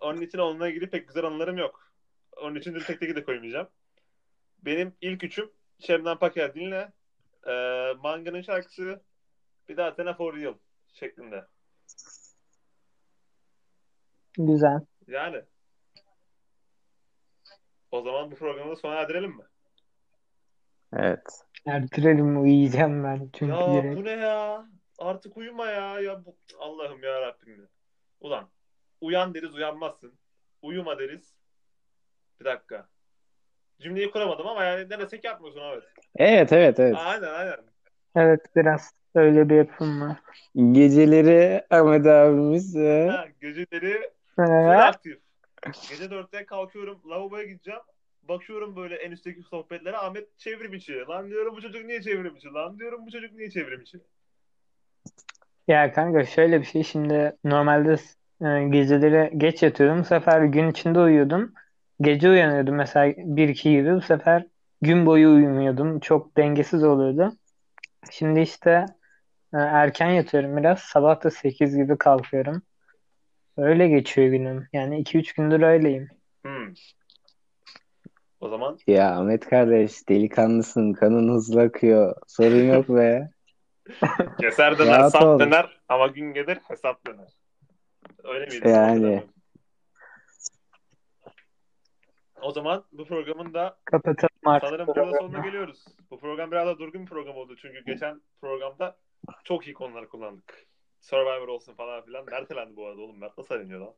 Onun 0.02 0.22
için 0.22 0.38
onunla 0.38 0.70
ilgili 0.70 0.90
pek 0.90 1.08
güzel 1.08 1.24
anılarım 1.24 1.58
yok. 1.58 1.92
Onun 2.38 2.56
için 2.56 2.76
dün 2.76 2.80
tek 2.80 3.00
teki 3.00 3.16
de 3.16 3.24
koymayacağım. 3.24 3.68
Benim 4.62 4.94
ilk 5.02 5.24
üçüm 5.24 5.50
Şebnem 5.80 6.18
Paker 6.18 6.56
dinle. 6.56 6.92
E, 7.48 7.52
Manga'nın 8.04 8.42
şarkısı 8.42 9.02
bir 9.70 9.78
de 9.78 9.84
Athena 9.84 10.14
for 10.14 10.36
Real 10.38 10.54
şeklinde. 10.94 11.46
Güzel. 14.38 14.80
Yani. 15.08 15.42
O 17.92 18.02
zaman 18.02 18.32
bu 18.32 18.36
programı 18.36 18.72
da 18.72 18.76
sona 18.76 18.94
erdirelim 18.96 19.32
mi? 19.32 19.44
Evet. 20.94 21.44
Erdirelim 21.66 22.42
uyuyacağım 22.42 23.04
ben 23.04 23.30
çünkü 23.34 23.52
Ya 23.54 23.84
direkt. 23.84 24.00
bu 24.00 24.04
ne 24.06 24.10
ya? 24.12 24.66
Artık 24.98 25.38
uyuma 25.38 25.68
ya. 25.68 26.00
Ya 26.00 26.26
bu 26.26 26.38
Allah'ım 26.60 27.04
ya 27.04 27.22
Rabbim. 27.22 27.62
ya. 27.62 27.68
Ulan 28.20 28.50
uyan 29.02 29.34
deriz 29.34 29.54
uyanmazsın. 29.56 30.20
Uyuma 30.62 31.00
deriz. 31.00 31.34
Bir 32.40 32.46
dakika. 32.46 32.90
Cümleyi 33.82 34.12
kuramadım 34.12 34.48
ama 34.48 34.64
yani 34.64 34.90
ne 34.90 35.00
desek 35.00 35.24
yapmıyorsun 35.24 35.62
Ahmet. 35.62 35.84
Evet 36.16 36.54
evet 36.54 36.80
evet. 36.80 36.96
Aynen 36.98 37.34
aynen. 37.34 37.58
Evet 38.16 38.42
biraz 38.56 38.94
öyle 39.16 39.50
bir 39.50 39.56
yapım 39.56 40.02
var. 40.02 40.18
Geceleri 40.72 41.64
Ahmet 41.70 42.06
abimiz 42.06 42.76
e, 42.76 43.08
Ha, 43.12 43.28
geceleri 43.42 44.10
Ee, 44.40 44.44
aktif. 44.44 45.18
Gece 45.90 46.12
dörtte 46.12 46.46
kalkıyorum 46.46 47.02
lavaboya 47.10 47.44
gideceğim. 47.44 47.80
Bakıyorum 48.24 48.76
böyle 48.76 48.96
en 48.96 49.12
üstteki 49.12 49.44
sohbetlere 49.44 49.98
Ahmet 49.98 50.40
çevrim 50.40 50.74
içi. 50.74 50.94
Lan 51.10 51.30
diyorum 51.30 51.56
bu 51.56 51.62
çocuk 51.62 51.86
niye 51.86 52.02
çevrim 52.02 52.36
içi? 52.36 52.48
Lan 52.54 52.80
diyorum 52.80 53.06
bu 53.06 53.12
çocuk 53.12 53.34
niye 53.34 53.50
çevrim 53.50 53.82
içi? 53.82 53.98
Ya 55.68 55.92
kanka 55.94 56.26
şöyle 56.26 56.60
bir 56.60 56.66
şey 56.66 56.84
şimdi 56.84 57.38
normalde 57.44 57.96
e, 58.42 58.68
geceleri 58.70 59.32
geç 59.38 59.64
yatıyordum. 59.64 60.00
Bu 60.00 60.04
sefer 60.04 60.42
gün 60.42 60.72
içinde 60.72 61.00
uyuyordum. 61.00 61.54
Gece 62.02 62.30
uyanıyordum 62.30 62.76
mesela 62.76 63.14
1-2 63.18 63.72
gibi. 63.72 63.96
Bu 63.96 64.02
sefer 64.02 64.46
gün 64.82 65.06
boyu 65.06 65.30
uyumuyordum. 65.30 66.00
Çok 66.00 66.38
dengesiz 66.38 66.84
oluyordu. 66.84 67.34
Şimdi 68.12 68.40
işte 68.40 68.86
e, 69.54 69.58
erken 69.58 70.10
yatıyorum 70.10 70.58
biraz. 70.58 70.80
Sabah 70.80 71.24
da 71.24 71.32
8 71.32 71.76
gibi 71.76 71.98
kalkıyorum. 71.98 72.62
Öyle 73.58 73.88
geçiyor 73.88 74.28
günüm. 74.28 74.68
Yani 74.74 75.02
2-3 75.02 75.36
gündür 75.36 75.62
öyleyim. 75.62 76.08
Hmm. 76.46 76.74
O 78.40 78.50
zaman 78.50 78.78
ya 78.88 79.12
Ahmet 79.12 79.50
kardeş 79.50 80.10
delikanlısın 80.10 80.94
kanın 80.94 81.34
hızlı 81.34 81.62
akıyor. 81.62 82.16
Sorun 82.28 82.74
yok 82.74 82.90
be. 82.90 83.30
keser 84.40 84.80
döner, 84.80 85.00
Rahat 85.00 85.12
sap 85.12 85.24
ol. 85.24 85.40
döner 85.40 85.80
ama 85.90 86.08
gün 86.08 86.34
gelir 86.34 86.58
hesap 86.68 87.08
döner. 87.08 87.28
Öyle 88.24 88.46
miydi? 88.46 88.68
Yani. 88.68 89.24
O 92.42 92.52
zaman 92.52 92.84
bu 92.92 93.06
programın 93.06 93.54
da 93.54 93.78
Kapatalım 93.86 94.30
artık 94.46 94.70
sanırım 94.70 94.88
burada 94.88 95.18
sonuna 95.20 95.40
geliyoruz. 95.46 95.86
Bu 96.12 96.20
program 96.20 96.52
biraz 96.52 96.68
daha 96.68 96.78
durgun 96.80 97.02
bir 97.02 97.10
program 97.10 97.36
oldu. 97.36 97.56
Çünkü 97.62 97.86
geçen 97.86 98.22
programda 98.42 98.96
çok 99.44 99.68
iyi 99.68 99.74
konular 99.74 100.10
kullandık. 100.10 100.66
Survivor 101.02 101.48
olsun 101.48 101.74
falan 101.74 102.06
filan. 102.06 102.26
Mert 102.26 102.52
elendi 102.52 102.76
bu 102.76 102.86
arada 102.86 103.02
oğlum. 103.02 103.20
Mert 103.20 103.38
nasıl 103.38 103.56
eleniyor 103.56 103.80
lan? 103.80 103.94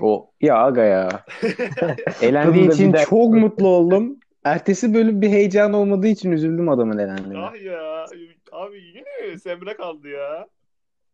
O 0.00 0.30
ya 0.40 0.56
aga 0.56 0.82
ya. 0.84 1.24
Elendiği 2.22 2.68
da 2.68 2.72
için 2.72 2.92
çok 2.92 3.34
mutlu 3.34 3.68
oldum. 3.68 4.18
Ertesi 4.44 4.94
bölüm 4.94 5.22
bir 5.22 5.28
heyecan 5.28 5.72
olmadığı 5.72 6.06
için 6.06 6.32
üzüldüm 6.32 6.68
adamın 6.68 6.98
elendiğine. 6.98 7.38
ah 7.38 7.62
ya. 7.62 8.06
Abi 8.52 8.82
yine 8.82 9.38
Semre 9.38 9.76
kaldı 9.76 10.08
ya. 10.08 10.46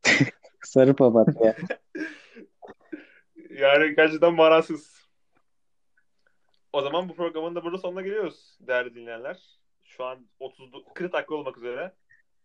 Sarı 0.62 0.96
papatya. 0.96 1.54
Yani 3.60 3.94
gerçekten 3.96 4.34
manasız. 4.34 5.01
O 6.72 6.82
zaman 6.82 7.08
bu 7.08 7.14
programın 7.14 7.54
da 7.54 7.64
burada 7.64 7.78
sonuna 7.78 8.02
geliyoruz 8.02 8.58
değerli 8.60 8.94
dinleyenler. 8.94 9.58
Şu 9.84 10.04
an 10.04 10.26
30 10.40 10.70
40 10.94 11.12
dakika 11.12 11.34
olmak 11.34 11.58
üzere. 11.58 11.92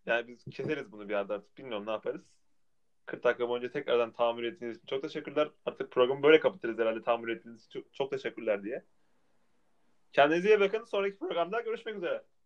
Yani 0.06 0.28
biz 0.28 0.44
keseriz 0.50 0.92
bunu 0.92 1.08
bir 1.08 1.14
yerde 1.14 1.32
artık. 1.34 1.58
Bilmiyorum 1.58 1.86
ne 1.86 1.90
yaparız. 1.90 2.22
40 3.06 3.24
dakika 3.24 3.48
boyunca 3.48 3.72
tekrardan 3.72 4.12
tahammül 4.12 4.44
ettiğiniz 4.44 4.76
için 4.76 4.86
çok 4.86 5.02
teşekkürler. 5.02 5.48
Artık 5.66 5.90
programı 5.92 6.22
böyle 6.22 6.40
kapatırız 6.40 6.78
herhalde 6.78 7.02
tahammül 7.02 7.36
ettiğiniz 7.36 7.66
için 7.66 7.80
çok, 7.80 7.94
çok 7.94 8.10
teşekkürler 8.10 8.62
diye. 8.62 8.84
Kendinize 10.12 10.48
iyi 10.48 10.60
bakın. 10.60 10.84
Sonraki 10.84 11.18
programda 11.18 11.60
görüşmek 11.60 11.96
üzere. 11.96 12.22